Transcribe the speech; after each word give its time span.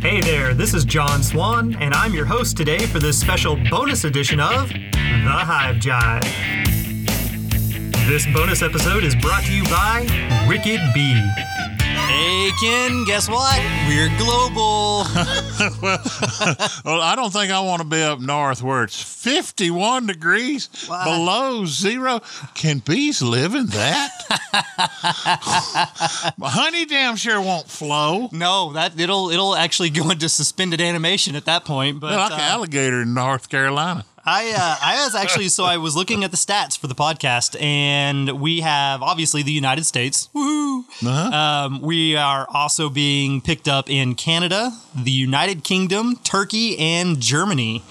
Hey 0.00 0.20
there, 0.20 0.54
this 0.54 0.74
is 0.74 0.84
John 0.84 1.24
Swan, 1.24 1.74
and 1.80 1.92
I'm 1.92 2.14
your 2.14 2.24
host 2.24 2.56
today 2.56 2.86
for 2.86 3.00
this 3.00 3.18
special 3.18 3.56
bonus 3.68 4.04
edition 4.04 4.38
of 4.38 4.68
The 4.68 4.78
Hive 5.28 5.76
Jive. 5.76 6.22
This 8.06 8.24
bonus 8.32 8.62
episode 8.62 9.02
is 9.02 9.16
brought 9.16 9.42
to 9.46 9.52
you 9.52 9.64
by 9.64 10.06
Wicked 10.48 10.80
Bee. 10.94 11.20
Hey, 12.18 12.50
Ken, 12.58 13.04
guess 13.04 13.28
what? 13.28 13.60
We're 13.86 14.08
global. 14.18 15.04
Well, 16.84 17.02
I 17.02 17.14
don't 17.16 17.32
think 17.32 17.50
I 17.52 17.60
want 17.60 17.82
to 17.82 17.88
be 17.88 18.00
up 18.00 18.20
north 18.20 18.62
where 18.62 18.84
it's 18.84 19.00
51 19.02 20.06
degrees 20.06 20.68
Why? 20.86 21.04
below 21.04 21.66
zero. 21.66 22.20
Can 22.54 22.78
bees 22.78 23.20
live 23.20 23.54
in 23.54 23.66
that? 23.66 24.10
Honey 26.40 26.86
damn 26.86 27.16
sure 27.16 27.40
won't 27.40 27.68
flow. 27.68 28.28
no, 28.32 28.72
that 28.72 28.98
it'll 28.98 29.30
it'll 29.30 29.54
actually 29.56 29.90
go 29.90 30.10
into 30.10 30.28
suspended 30.28 30.80
animation 30.80 31.36
at 31.36 31.44
that 31.46 31.64
point. 31.64 32.00
But 32.00 32.10
They're 32.10 32.18
like 32.18 32.32
an 32.32 32.40
uh, 32.40 32.54
alligator 32.54 33.02
in 33.02 33.14
North 33.14 33.48
Carolina. 33.48 34.04
I 34.28 34.52
uh, 34.54 34.76
I 34.82 35.04
was 35.04 35.14
actually 35.14 35.48
so 35.48 35.64
I 35.64 35.78
was 35.78 35.96
looking 35.96 36.22
at 36.22 36.30
the 36.30 36.36
stats 36.36 36.78
for 36.78 36.86
the 36.86 36.94
podcast, 36.94 37.58
and 37.62 38.38
we 38.38 38.60
have 38.60 39.02
obviously 39.02 39.42
the 39.42 39.52
United 39.52 39.84
States. 39.86 40.28
Woohoo! 40.34 40.84
Uh-huh. 41.02 41.36
Um, 41.36 41.80
we 41.80 42.14
are 42.14 42.46
also 42.52 42.90
being 42.90 43.40
picked 43.40 43.68
up 43.68 43.88
in 43.88 44.14
Canada, 44.14 44.72
the 44.94 45.10
United 45.10 45.64
Kingdom, 45.64 46.16
Turkey, 46.24 46.78
and 46.78 47.20
Germany. 47.20 47.82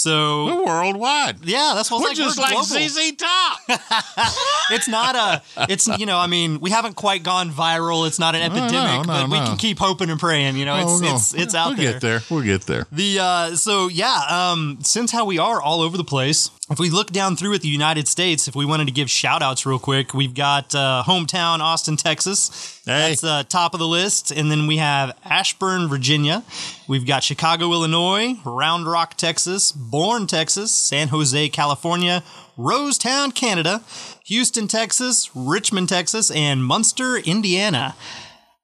So 0.00 0.46
We're 0.46 0.64
worldwide. 0.64 1.44
yeah, 1.44 1.72
that's 1.74 1.90
what 1.90 2.00
We're 2.00 2.08
like. 2.08 2.16
just 2.16 2.38
we're 2.38 2.44
like. 2.44 2.64
ZZ 2.64 3.12
Top. 3.16 3.58
it's 4.70 4.86
not 4.88 5.16
a 5.16 5.42
it's 5.68 5.88
you 5.98 6.06
know 6.06 6.18
i 6.18 6.26
mean 6.26 6.60
we 6.60 6.70
haven't 6.70 6.94
quite 6.94 7.22
gone 7.22 7.50
viral 7.50 8.06
it's 8.06 8.18
not 8.18 8.34
an 8.34 8.42
epidemic 8.42 8.72
no, 8.72 9.02
but 9.06 9.28
we 9.30 9.38
can 9.38 9.56
keep 9.56 9.78
hoping 9.78 10.10
and 10.10 10.20
praying 10.20 10.56
you 10.56 10.64
know 10.64 10.76
it's 10.76 10.90
Oh, 10.90 10.98
no. 10.98 11.14
it's 11.16 11.34
it's 11.34 11.54
out 11.54 11.76
there. 11.76 11.84
we'll 11.84 11.92
get 11.92 12.00
there. 12.00 12.20
We'll 12.30 12.42
get 12.44 12.62
there. 12.62 12.86
the 12.92 13.18
uh 13.20 13.56
so 13.56 13.88
yeah 13.88 14.20
um 14.52 14.78
since 14.82 15.10
how 15.10 15.24
we 15.24 15.38
are 15.38 15.60
all 15.60 15.80
over 15.80 15.96
the 15.96 16.04
place 16.04 16.50
if 16.70 16.78
we 16.78 16.90
look 16.90 17.10
down 17.10 17.36
through 17.36 17.54
at 17.54 17.60
the 17.62 17.68
united 17.68 18.06
states 18.08 18.46
if 18.48 18.54
we 18.54 18.64
wanted 18.64 18.86
to 18.86 18.92
give 18.92 19.10
shout 19.10 19.42
outs 19.42 19.64
real 19.64 19.78
quick 19.78 20.12
we've 20.14 20.34
got 20.34 20.74
uh 20.74 21.02
hometown 21.06 21.60
austin 21.60 21.96
texas 21.96 22.74
Hey. 22.84 23.10
that's 23.10 23.24
uh, 23.24 23.42
top 23.44 23.74
of 23.74 23.80
the 23.80 23.86
list 23.86 24.30
and 24.30 24.50
then 24.50 24.66
we 24.66 24.78
have 24.78 25.16
ashburn 25.24 25.88
virginia 25.88 26.42
we've 26.88 27.06
got 27.06 27.22
chicago 27.22 27.72
illinois 27.72 28.34
round 28.44 28.86
rock 28.86 29.14
texas 29.16 29.72
bourne 29.72 30.26
texas 30.26 30.72
san 30.72 31.08
jose 31.08 31.48
california 31.50 32.22
rosetown 32.58 33.34
canada 33.34 33.82
houston 34.24 34.66
texas 34.68 35.30
richmond 35.34 35.88
texas 35.88 36.30
and 36.30 36.64
munster 36.64 37.16
indiana 37.18 37.94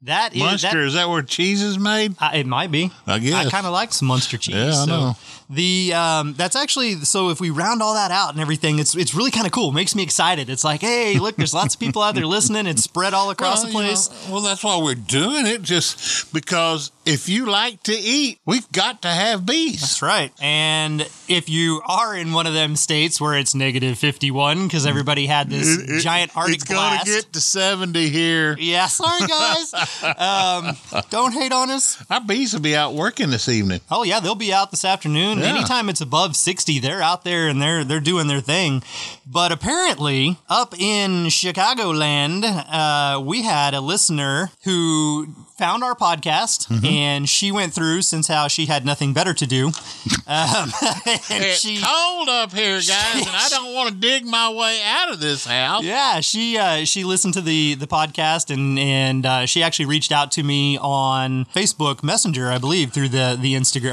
that 0.02 0.34
is 0.34 0.40
Munster, 0.40 0.68
that, 0.68 0.86
is 0.86 0.94
that 0.94 1.08
where 1.08 1.22
cheese 1.22 1.62
is 1.62 1.78
made? 1.78 2.14
uh, 2.20 2.32
it 2.34 2.46
might 2.46 2.70
be. 2.70 2.90
I 3.06 3.18
guess. 3.18 3.46
I 3.46 3.48
kind 3.48 3.64
of 3.64 3.72
like 3.72 3.90
some 3.90 4.08
Munster 4.08 4.36
cheese. 4.36 4.54
Yeah, 4.54 4.68
I 4.68 4.72
so 4.72 4.86
know. 4.86 5.16
The 5.50 5.92
um, 5.94 6.34
that's 6.34 6.56
actually 6.56 6.94
so 7.04 7.28
if 7.30 7.40
we 7.40 7.50
round 7.50 7.82
all 7.82 7.94
that 7.94 8.10
out 8.10 8.32
and 8.32 8.40
everything, 8.40 8.78
it's 8.78 8.96
it's 8.96 9.14
really 9.14 9.30
kind 9.30 9.46
of 9.46 9.52
cool. 9.52 9.70
It 9.70 9.74
makes 9.74 9.94
me 9.94 10.02
excited. 10.02 10.48
It's 10.48 10.64
like, 10.64 10.80
hey, 10.80 11.18
look, 11.18 11.36
there's 11.36 11.52
lots 11.54 11.74
of 11.74 11.80
people 11.80 12.02
out 12.02 12.14
there 12.14 12.26
listening. 12.26 12.66
It's 12.66 12.82
spread 12.84 13.12
all 13.14 13.30
across 13.30 13.62
Well, 13.62 13.72
the 13.72 13.78
you 13.78 13.84
know, 13.84 13.86
place. 13.88 14.28
well, 14.30 14.40
that's 14.40 14.64
why 14.64 14.78
we're 14.82 14.94
doing 14.94 15.46
it, 15.46 15.62
just 15.62 16.32
because 16.32 16.90
if 17.04 17.28
you 17.28 17.46
like 17.46 17.82
to 17.84 17.92
eat, 17.92 18.38
we've 18.46 18.70
got 18.72 19.02
to 19.02 19.08
have 19.08 19.44
bees. 19.44 19.80
That's 19.80 20.00
right. 20.02 20.32
And 20.40 21.02
if 21.28 21.48
you 21.50 21.82
are 21.86 22.16
in 22.16 22.32
one 22.32 22.46
of 22.46 22.54
them 22.54 22.74
states 22.76 23.20
where 23.20 23.36
it's 23.38 23.54
negative 23.54 23.98
51 23.98 24.66
because 24.66 24.86
everybody 24.86 25.26
had 25.26 25.50
this 25.50 25.68
It- 25.78 25.90
it- 25.90 26.00
giant 26.00 26.34
Arctic 26.36 26.66
blast 26.66 27.02
It's 27.02 27.10
going 27.10 27.20
to 27.20 27.22
get 27.26 27.32
to 27.34 27.40
70 27.40 28.08
here. 28.08 28.56
yeah, 28.58 28.86
sorry 28.86 29.26
guys. 29.26 29.74
um, 30.18 30.76
don't 31.10 31.32
hate 31.32 31.52
on 31.52 31.70
us. 31.70 32.02
Our 32.10 32.20
bees 32.20 32.52
will 32.54 32.60
be 32.60 32.74
out 32.76 32.94
working 32.94 33.30
this 33.30 33.48
evening. 33.48 33.80
Oh 33.90 34.02
yeah, 34.04 34.20
they'll 34.20 34.34
be 34.34 34.52
out 34.52 34.70
this 34.70 34.84
afternoon. 34.84 35.38
Yeah. 35.44 35.56
Anytime 35.56 35.88
it's 35.88 36.00
above 36.00 36.36
60, 36.36 36.78
they're 36.80 37.02
out 37.02 37.24
there 37.24 37.48
and 37.48 37.60
they're 37.60 37.84
they're 37.84 38.00
doing 38.00 38.26
their 38.26 38.40
thing. 38.40 38.82
But 39.26 39.52
apparently, 39.52 40.38
up 40.48 40.74
in 40.78 41.26
Chicagoland, 41.26 42.44
uh, 42.44 43.20
we 43.20 43.42
had 43.42 43.74
a 43.74 43.80
listener 43.80 44.50
who 44.64 45.28
found 45.56 45.82
our 45.84 45.94
podcast 45.94 46.66
Mm-hmm. 46.68 46.84
and 46.86 47.28
she 47.28 47.52
went 47.52 47.72
through 47.74 48.02
since 48.02 48.26
how 48.28 48.48
she 48.48 48.66
had 48.66 48.84
nothing 48.84 49.12
better 49.12 49.34
to 49.34 49.46
do. 49.46 49.66
Um, 49.66 49.72
and 51.06 51.44
It's 51.44 51.60
she 51.60 51.80
cold 51.82 52.28
up 52.28 52.52
here, 52.52 52.76
guys, 52.76 52.86
and 53.26 53.28
I 53.36 53.48
don't 53.50 53.74
want 53.74 53.90
to 53.90 53.94
dig 53.94 54.24
my 54.24 54.50
way 54.50 54.80
out 54.84 55.12
of 55.12 55.20
this 55.20 55.44
house. 55.46 55.84
Yeah, 55.84 56.20
she 56.20 56.56
uh, 56.58 56.84
she 56.84 57.04
listened 57.04 57.34
to 57.34 57.40
the 57.40 57.74
the 57.74 57.86
podcast 57.86 58.52
and 58.52 58.78
and 58.78 59.26
uh, 59.26 59.46
she 59.46 59.62
actually 59.62 59.86
reached 59.86 60.10
out 60.12 60.30
to 60.32 60.42
me 60.42 60.78
on 60.78 61.44
Facebook 61.54 62.02
Messenger, 62.02 62.50
I 62.50 62.58
believe, 62.58 62.92
through 62.92 63.08
the 63.10 63.36
the 63.40 63.54
Instagram 63.54 63.92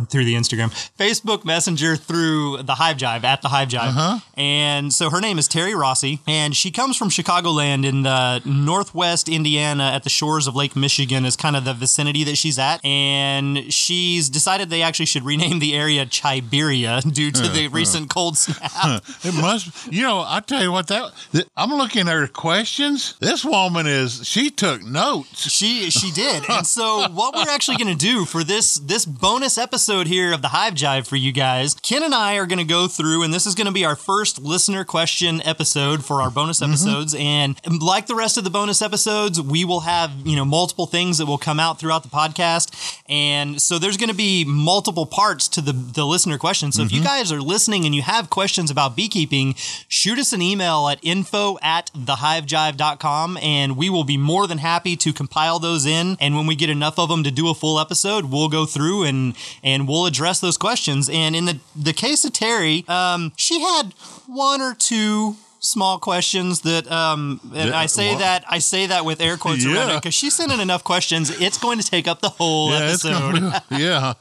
or 0.00 0.06
through 0.06 0.24
the 0.24 0.34
Instagram, 0.34 0.70
Facebook 0.98 1.44
Messenger 1.44 1.96
through 1.96 2.62
the 2.62 2.74
Hive 2.76 2.96
Jive 2.96 3.24
at 3.24 3.42
the 3.42 3.48
Hive 3.48 3.68
Jive. 3.68 4.22
And 4.36 4.92
so 4.92 5.10
her 5.10 5.20
name 5.20 5.38
is 5.38 5.46
Terry 5.48 5.74
Rossi, 5.74 6.20
and 6.26 6.54
she 6.56 6.70
comes 6.70 6.96
from 6.96 7.08
Chicagoland 7.08 7.84
in 7.84 8.02
the 8.02 8.40
northwest 8.44 9.28
Indiana 9.28 9.84
at 9.94 10.02
the 10.04 10.10
shores 10.10 10.46
of 10.46 10.54
Lake 10.56 10.74
Michigan 10.76 11.01
is 11.10 11.36
kind 11.36 11.56
of 11.56 11.64
the 11.64 11.74
vicinity 11.74 12.24
that 12.24 12.36
she's 12.36 12.58
at, 12.58 12.84
and 12.84 13.72
she's 13.72 14.28
decided 14.28 14.70
they 14.70 14.82
actually 14.82 15.06
should 15.06 15.24
rename 15.24 15.58
the 15.58 15.74
area 15.74 16.06
Chiberia 16.06 17.02
due 17.12 17.30
to 17.30 17.48
the 17.48 17.68
recent 17.68 18.10
cold 18.10 18.36
snap. 18.36 19.02
It 19.24 19.34
must, 19.34 19.92
you 19.92 20.02
know, 20.02 20.24
I 20.26 20.40
tell 20.40 20.62
you 20.62 20.72
what, 20.72 20.88
that, 20.88 21.12
I'm 21.56 21.70
looking 21.70 22.08
at 22.08 22.14
her 22.14 22.26
questions. 22.26 23.16
This 23.20 23.44
woman 23.44 23.86
is, 23.86 24.26
she 24.26 24.50
took 24.50 24.82
notes. 24.82 25.50
She 25.50 25.90
she 25.90 26.10
did. 26.10 26.44
And 26.52 26.66
so 26.66 27.08
what 27.10 27.34
we're 27.34 27.50
actually 27.50 27.78
going 27.78 27.96
to 27.96 28.06
do 28.06 28.24
for 28.24 28.44
this 28.44 28.74
this 28.74 29.06
bonus 29.06 29.56
episode 29.56 30.06
here 30.06 30.32
of 30.32 30.42
the 30.42 30.48
Hive 30.48 30.74
Jive 30.74 31.06
for 31.06 31.16
you 31.16 31.32
guys, 31.32 31.74
Ken 31.74 32.02
and 32.02 32.14
I 32.14 32.36
are 32.36 32.46
going 32.46 32.58
to 32.58 32.64
go 32.64 32.88
through 32.88 33.22
and 33.22 33.32
this 33.32 33.46
is 33.46 33.54
going 33.54 33.66
to 33.66 33.72
be 33.72 33.84
our 33.84 33.96
first 33.96 34.40
listener 34.40 34.84
question 34.84 35.40
episode 35.46 36.04
for 36.04 36.20
our 36.20 36.30
bonus 36.30 36.60
mm-hmm. 36.60 36.72
episodes 36.72 37.14
and 37.18 37.58
like 37.80 38.06
the 38.06 38.14
rest 38.14 38.36
of 38.36 38.44
the 38.44 38.50
bonus 38.50 38.82
episodes, 38.82 39.40
we 39.40 39.64
will 39.64 39.80
have, 39.80 40.12
you 40.24 40.36
know, 40.36 40.44
multiple 40.44 40.86
things 40.92 41.18
that 41.18 41.26
will 41.26 41.38
come 41.38 41.58
out 41.58 41.80
throughout 41.80 42.04
the 42.04 42.08
podcast. 42.08 43.00
And 43.08 43.60
so 43.60 43.80
there's 43.80 43.96
going 43.96 44.10
to 44.10 44.14
be 44.14 44.44
multiple 44.44 45.06
parts 45.06 45.48
to 45.48 45.60
the 45.60 45.72
the 45.72 46.04
listener 46.04 46.38
question. 46.38 46.70
So 46.70 46.82
if 46.82 46.92
you 46.92 47.02
guys 47.02 47.32
are 47.32 47.40
listening 47.40 47.84
and 47.84 47.94
you 47.94 48.02
have 48.02 48.30
questions 48.30 48.70
about 48.70 48.94
beekeeping, 48.94 49.54
shoot 49.88 50.18
us 50.18 50.32
an 50.32 50.40
email 50.40 50.88
at 50.88 51.00
info 51.02 51.58
at 51.62 51.90
thehivejive.com 51.96 53.38
and 53.38 53.76
we 53.76 53.90
will 53.90 54.04
be 54.04 54.16
more 54.16 54.46
than 54.46 54.58
happy 54.58 54.94
to 54.96 55.12
compile 55.12 55.58
those 55.58 55.86
in. 55.86 56.16
And 56.20 56.36
when 56.36 56.46
we 56.46 56.54
get 56.54 56.70
enough 56.70 56.98
of 56.98 57.08
them 57.08 57.24
to 57.24 57.30
do 57.30 57.48
a 57.48 57.54
full 57.54 57.80
episode, 57.80 58.26
we'll 58.26 58.48
go 58.48 58.66
through 58.66 59.04
and 59.04 59.34
and 59.64 59.88
we'll 59.88 60.06
address 60.06 60.40
those 60.40 60.58
questions. 60.58 61.08
And 61.08 61.34
in 61.34 61.46
the 61.46 61.58
the 61.74 61.92
case 61.92 62.24
of 62.24 62.32
Terry, 62.32 62.84
um, 62.86 63.32
she 63.36 63.60
had 63.60 63.94
one 64.26 64.60
or 64.60 64.74
two 64.74 65.36
small 65.64 65.98
questions 65.98 66.62
that 66.62 66.90
um 66.90 67.40
and 67.54 67.70
Yeah, 67.70 67.78
I 67.78 67.86
say 67.86 68.10
well- 68.10 68.18
that 68.18 68.44
I 68.50 68.58
say 68.58 68.86
that 68.86 69.04
with 69.04 69.20
air 69.20 69.36
quotes 69.36 69.64
around 69.64 69.90
it 69.90 69.94
because 69.94 70.12
she 70.14 70.28
sent 70.28 70.50
in 70.52 70.58
enough 70.60 70.82
questions 70.84 71.30
it's 71.40 71.56
going 71.56 71.78
to 71.78 71.86
take 71.88 72.08
up 72.08 72.20
the 72.20 72.28
whole 72.30 72.70
Yeah, 72.70 72.92
it's 72.92 73.04
episode. 73.04 73.32
gonna, 73.34 73.64
yeah. 73.70 74.14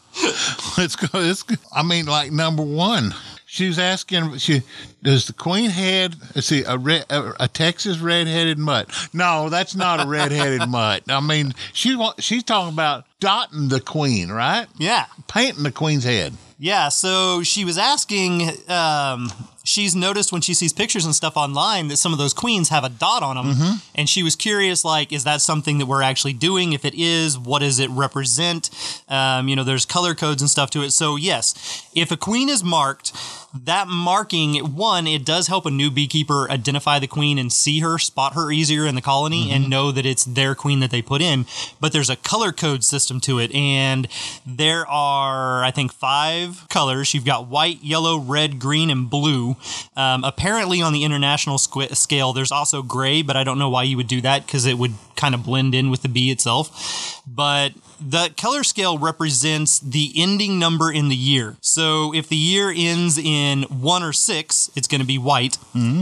It's 0.77 0.95
go- 0.95 1.19
it's. 1.19 1.43
I 1.73 1.83
mean, 1.83 2.05
like 2.05 2.31
number 2.31 2.61
one, 2.63 3.15
she 3.45 3.67
was 3.67 3.79
asking, 3.79 4.37
she 4.37 4.61
does 5.01 5.25
the 5.27 5.33
queen 5.33 5.69
head? 5.69 6.15
Let's 6.35 6.47
see, 6.47 6.63
a 6.63 6.77
red, 6.77 7.05
a, 7.09 7.33
a 7.43 7.47
Texas 7.47 7.97
red-headed 7.99 8.57
mutt. 8.59 8.89
No, 9.13 9.49
that's 9.49 9.75
not 9.75 10.05
a 10.05 10.07
red-headed 10.07 10.67
mutt. 10.69 11.03
I 11.09 11.19
mean, 11.21 11.53
she 11.73 11.97
she's 12.19 12.43
talking 12.43 12.73
about 12.73 13.05
dotting 13.19 13.69
the 13.69 13.79
queen, 13.81 14.29
right? 14.29 14.67
yeah. 14.77 15.05
Painting 15.27 15.63
the 15.63 15.71
queen's 15.71 16.03
head. 16.03 16.33
Yeah, 16.59 16.89
so 16.89 17.41
she 17.41 17.65
was 17.65 17.77
asking. 17.77 18.49
Um, 18.69 19.31
she's 19.71 19.95
noticed 19.95 20.31
when 20.31 20.41
she 20.41 20.53
sees 20.53 20.73
pictures 20.73 21.05
and 21.05 21.15
stuff 21.15 21.35
online 21.37 21.87
that 21.89 21.97
some 21.97 22.11
of 22.13 22.19
those 22.19 22.33
queens 22.33 22.69
have 22.69 22.83
a 22.83 22.89
dot 22.89 23.23
on 23.23 23.35
them, 23.35 23.45
Mm-hmm. 23.55 23.73
and 23.95 24.09
she 24.09 24.21
was 24.23 24.35
curious, 24.35 24.83
like, 24.85 25.11
is 25.13 25.23
that 25.23 25.41
something 25.41 25.77
that 25.79 25.85
we're 25.87 26.01
actually 26.11 26.33
doing? 26.33 26.73
If 26.73 26.83
it 26.85 26.93
is, 26.95 27.37
what 27.37 27.59
does 27.59 27.79
it 27.79 27.89
represent? 27.89 28.69
Um, 29.07 29.47
you 29.47 29.55
know, 29.55 29.63
there's 29.63 29.85
color 29.85 30.13
codes 30.15 30.41
and 30.41 30.49
stuff 30.49 30.69
to 30.71 30.81
it. 30.83 30.91
So 30.91 31.15
yes, 31.15 31.43
if 31.95 32.11
a 32.11 32.17
queen 32.17 32.49
is 32.49 32.63
marked, 32.63 33.13
that 33.53 33.87
marking 33.87 34.75
one, 34.75 35.07
it 35.07 35.25
does 35.25 35.47
help 35.47 35.65
a 35.65 35.71
new 35.71 35.91
beekeeper 35.91 36.49
identify 36.49 36.99
the 36.99 37.07
queen 37.07 37.37
and 37.37 37.51
see 37.51 37.79
her, 37.81 37.97
spot 37.99 38.33
her 38.33 38.51
easier 38.51 38.85
in 38.85 38.95
the 38.95 39.01
colony, 39.01 39.45
Mm-hmm. 39.45 39.53
and 39.53 39.69
know 39.69 39.91
that 39.91 40.05
it's 40.05 40.25
their 40.25 40.53
queen 40.55 40.79
that 40.81 40.91
they 40.91 41.01
put 41.01 41.21
in. 41.21 41.45
But 41.79 41.91
there's 41.93 42.09
a 42.09 42.15
color 42.15 42.51
code 42.51 42.83
system 42.83 43.19
to 43.21 43.39
it, 43.39 43.53
and 43.53 44.07
there 44.45 44.85
are, 44.87 45.63
I 45.63 45.71
think, 45.71 45.91
five 45.93 46.65
colors. 46.69 47.13
You've 47.13 47.25
got 47.25 47.47
white, 47.47 47.81
yellow, 47.83 48.17
red, 48.19 48.59
green, 48.59 48.89
and 48.89 49.09
blue. 49.09 49.55
Um, 49.95 50.23
apparently, 50.23 50.81
on 50.81 50.93
the 50.93 51.03
international 51.03 51.57
squ- 51.57 51.95
scale, 51.95 52.33
there's 52.33 52.51
also 52.51 52.81
gray, 52.81 53.21
but 53.21 53.35
I 53.35 53.43
don't 53.43 53.59
know 53.59 53.69
why 53.69 53.83
you 53.83 53.97
would 53.97 54.07
do 54.07 54.21
that 54.21 54.45
because 54.45 54.65
it 54.65 54.77
would 54.77 54.93
kind 55.15 55.35
of 55.35 55.43
blend 55.43 55.75
in 55.75 55.89
with 55.89 56.01
the 56.01 56.09
bee 56.09 56.31
itself. 56.31 57.21
But 57.27 57.73
the 58.01 58.33
color 58.35 58.63
scale 58.63 58.97
represents 58.97 59.79
the 59.79 60.11
ending 60.15 60.57
number 60.57 60.91
in 60.91 61.09
the 61.09 61.15
year. 61.15 61.55
So 61.61 62.13
if 62.13 62.27
the 62.27 62.35
year 62.35 62.73
ends 62.75 63.17
in 63.17 63.63
one 63.63 64.01
or 64.01 64.11
six, 64.11 64.71
it's 64.75 64.87
going 64.87 65.01
to 65.01 65.07
be 65.07 65.17
white. 65.17 65.57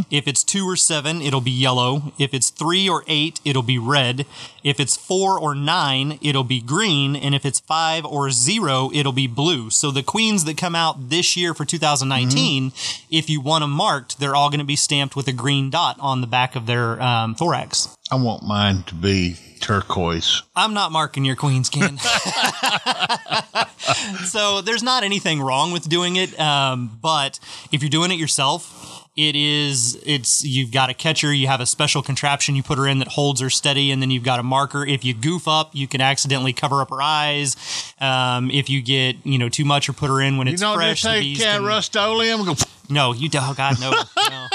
If 0.09 0.27
it's 0.27 0.43
two 0.43 0.67
or 0.67 0.75
seven, 0.75 1.21
it'll 1.21 1.41
be 1.41 1.51
yellow. 1.51 2.13
If 2.17 2.33
it's 2.33 2.49
three 2.49 2.87
or 2.87 3.03
eight, 3.07 3.39
it'll 3.43 3.63
be 3.63 3.77
red. 3.77 4.25
If 4.63 4.79
it's 4.79 4.95
four 4.95 5.39
or 5.39 5.53
nine, 5.55 6.19
it'll 6.21 6.43
be 6.43 6.61
green. 6.61 7.15
And 7.15 7.35
if 7.35 7.45
it's 7.45 7.59
five 7.59 8.05
or 8.05 8.31
zero, 8.31 8.89
it'll 8.93 9.11
be 9.11 9.27
blue. 9.27 9.69
So 9.69 9.91
the 9.91 10.03
queens 10.03 10.45
that 10.45 10.57
come 10.57 10.75
out 10.75 11.09
this 11.09 11.35
year 11.35 11.53
for 11.53 11.65
2019, 11.65 12.71
if 13.09 13.29
you 13.29 13.41
want 13.41 13.63
them 13.63 13.71
marked, 13.71 14.19
they're 14.19 14.35
all 14.35 14.49
going 14.49 14.59
to 14.59 14.65
be 14.65 14.75
stamped 14.75 15.15
with 15.15 15.27
a 15.27 15.33
green 15.33 15.69
dot 15.69 15.97
on 15.99 16.21
the 16.21 16.27
back 16.27 16.55
of 16.55 16.65
their 16.65 17.01
um, 17.01 17.35
thorax. 17.35 17.95
I 18.11 18.15
want 18.15 18.43
mine 18.43 18.83
to 18.87 18.95
be 18.95 19.35
turquoise. 19.59 20.41
I'm 20.55 20.73
not 20.73 20.91
marking 20.91 21.25
your 21.25 21.35
queen's 21.35 21.69
Ken. 21.69 21.97
so 24.25 24.61
there's 24.61 24.83
not 24.83 25.03
anything 25.03 25.41
wrong 25.41 25.71
with 25.71 25.87
doing 25.87 26.15
it, 26.15 26.37
um, 26.39 26.97
but 27.01 27.39
if 27.71 27.81
you're 27.81 27.89
doing 27.89 28.11
it 28.11 28.19
yourself, 28.19 29.07
it 29.15 29.35
is 29.35 30.01
it's 30.05 30.45
you've 30.45 30.71
got 30.71 30.89
a 30.89 30.93
catcher, 30.93 31.33
you 31.33 31.47
have 31.47 31.59
a 31.59 31.65
special 31.65 32.01
contraption 32.01 32.55
you 32.55 32.63
put 32.63 32.77
her 32.77 32.87
in 32.87 32.99
that 32.99 33.09
holds 33.09 33.41
her 33.41 33.49
steady, 33.49 33.91
and 33.91 34.01
then 34.01 34.11
you've 34.11 34.23
got 34.23 34.39
a 34.39 34.43
marker. 34.43 34.85
If 34.85 35.03
you 35.03 35.13
goof 35.13 35.47
up, 35.47 35.71
you 35.73 35.87
can 35.87 35.99
accidentally 35.99 36.53
cover 36.53 36.81
up 36.81 36.89
her 36.89 37.01
eyes. 37.01 37.57
Um, 37.99 38.49
if 38.49 38.69
you 38.69 38.81
get 38.81 39.17
you 39.25 39.37
know 39.37 39.49
too 39.49 39.65
much 39.65 39.89
or 39.89 39.93
put 39.93 40.09
her 40.09 40.21
in 40.21 40.37
when 40.37 40.47
it's 40.47 40.61
don't 40.61 40.77
fresh, 40.77 41.01
just 41.01 41.13
the 41.13 41.35
take 41.35 41.39
can- 41.39 41.65
Rust-Oleum 41.65 42.45
go. 42.45 42.55
no, 42.89 43.13
you 43.13 43.27
don't. 43.27 43.49
Oh 43.49 43.53
God, 43.53 43.79
no, 43.81 43.91
no. 43.91 44.47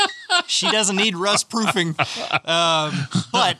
She 0.46 0.70
doesn't 0.70 0.96
need 0.96 1.16
rust 1.16 1.50
proofing. 1.50 1.94
Um, 2.44 3.06
but 3.32 3.58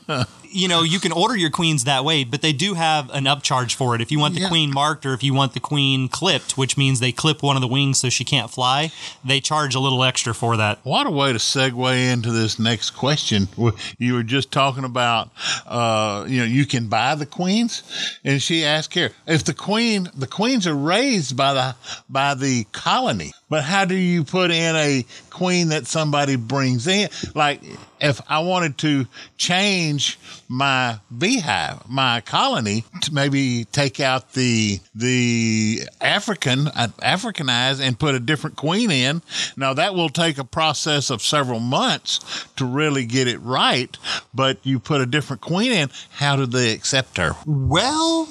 you 0.55 0.67
know, 0.67 0.83
you 0.83 0.99
can 0.99 1.11
order 1.11 1.35
your 1.35 1.49
queens 1.49 1.83
that 1.83 2.05
way, 2.05 2.23
but 2.23 2.41
they 2.41 2.53
do 2.53 2.73
have 2.75 3.09
an 3.11 3.25
upcharge 3.25 3.75
for 3.75 3.93
it. 3.93 4.01
If 4.01 4.11
you 4.11 4.19
want 4.19 4.35
the 4.35 4.41
Yeah. 4.41 4.47
queen 4.47 4.73
marked 4.73 5.05
or 5.05 5.13
if 5.13 5.21
you 5.23 5.33
want 5.33 5.53
the 5.53 5.59
queen 5.59 6.07
clipped, 6.07 6.57
which 6.57 6.77
means 6.77 6.99
they 6.99 7.11
clip 7.11 7.43
one 7.43 7.57
of 7.57 7.61
the 7.61 7.67
wings 7.67 7.99
so 7.99 8.09
she 8.09 8.23
can't 8.23 8.49
fly, 8.49 8.91
they 9.23 9.41
charge 9.41 9.75
a 9.75 9.79
little 9.79 10.03
extra 10.03 10.33
for 10.33 10.55
that. 10.57 10.79
What 10.83 11.07
a 11.07 11.11
way 11.11 11.33
to 11.33 11.39
segue 11.39 12.11
into 12.11 12.31
this 12.31 12.57
next 12.57 12.91
question. 12.91 13.49
You 13.97 14.13
were 14.13 14.23
just 14.23 14.51
talking 14.51 14.85
about, 14.85 15.29
uh, 15.67 16.25
you 16.27 16.39
know, 16.39 16.45
you 16.45 16.65
can 16.65 16.87
buy 16.87 17.15
the 17.15 17.25
queens, 17.25 17.83
and 18.23 18.41
she 18.41 18.63
asked 18.63 18.93
here 18.93 19.11
if 19.27 19.43
the 19.43 19.53
queen, 19.53 20.09
the 20.15 20.27
queens 20.27 20.65
are 20.65 20.75
raised 20.75 21.35
by 21.35 21.53
the 21.53 21.75
by 22.09 22.33
the 22.33 22.65
colony, 22.71 23.33
but 23.49 23.63
how 23.63 23.83
do 23.85 23.95
you 23.95 24.23
put 24.23 24.51
in 24.51 24.75
a 24.75 25.05
queen 25.29 25.69
that 25.69 25.85
somebody 25.87 26.35
brings 26.37 26.87
in? 26.87 27.09
Like, 27.33 27.61
if 27.99 28.21
I 28.29 28.39
wanted 28.39 28.77
to 28.79 29.07
change 29.37 30.19
my 30.47 30.99
beehive, 31.17 31.89
my 31.89 32.21
colony, 32.21 32.83
to 33.01 33.13
maybe 33.13 33.65
take 33.65 33.99
out 33.99 34.33
the 34.33 34.79
the 34.93 35.81
African 36.01 36.67
uh, 36.67 36.87
Africanize 37.01 37.79
and 37.81 37.97
put 37.97 38.15
a 38.15 38.19
different 38.19 38.55
queen 38.55 38.91
in. 38.91 39.21
Now 39.57 39.73
that 39.73 39.95
will 39.95 40.09
take 40.09 40.37
a 40.37 40.43
process 40.43 41.09
of 41.09 41.21
several 41.21 41.59
months 41.59 42.19
to 42.57 42.65
really 42.65 43.05
get 43.05 43.27
it 43.27 43.39
right. 43.41 43.97
But 44.33 44.59
you 44.63 44.79
put 44.79 45.01
a 45.01 45.05
different 45.05 45.41
queen 45.41 45.71
in. 45.71 45.89
How 46.11 46.35
do 46.35 46.45
they 46.45 46.73
accept 46.73 47.17
her? 47.17 47.31
Well, 47.45 48.27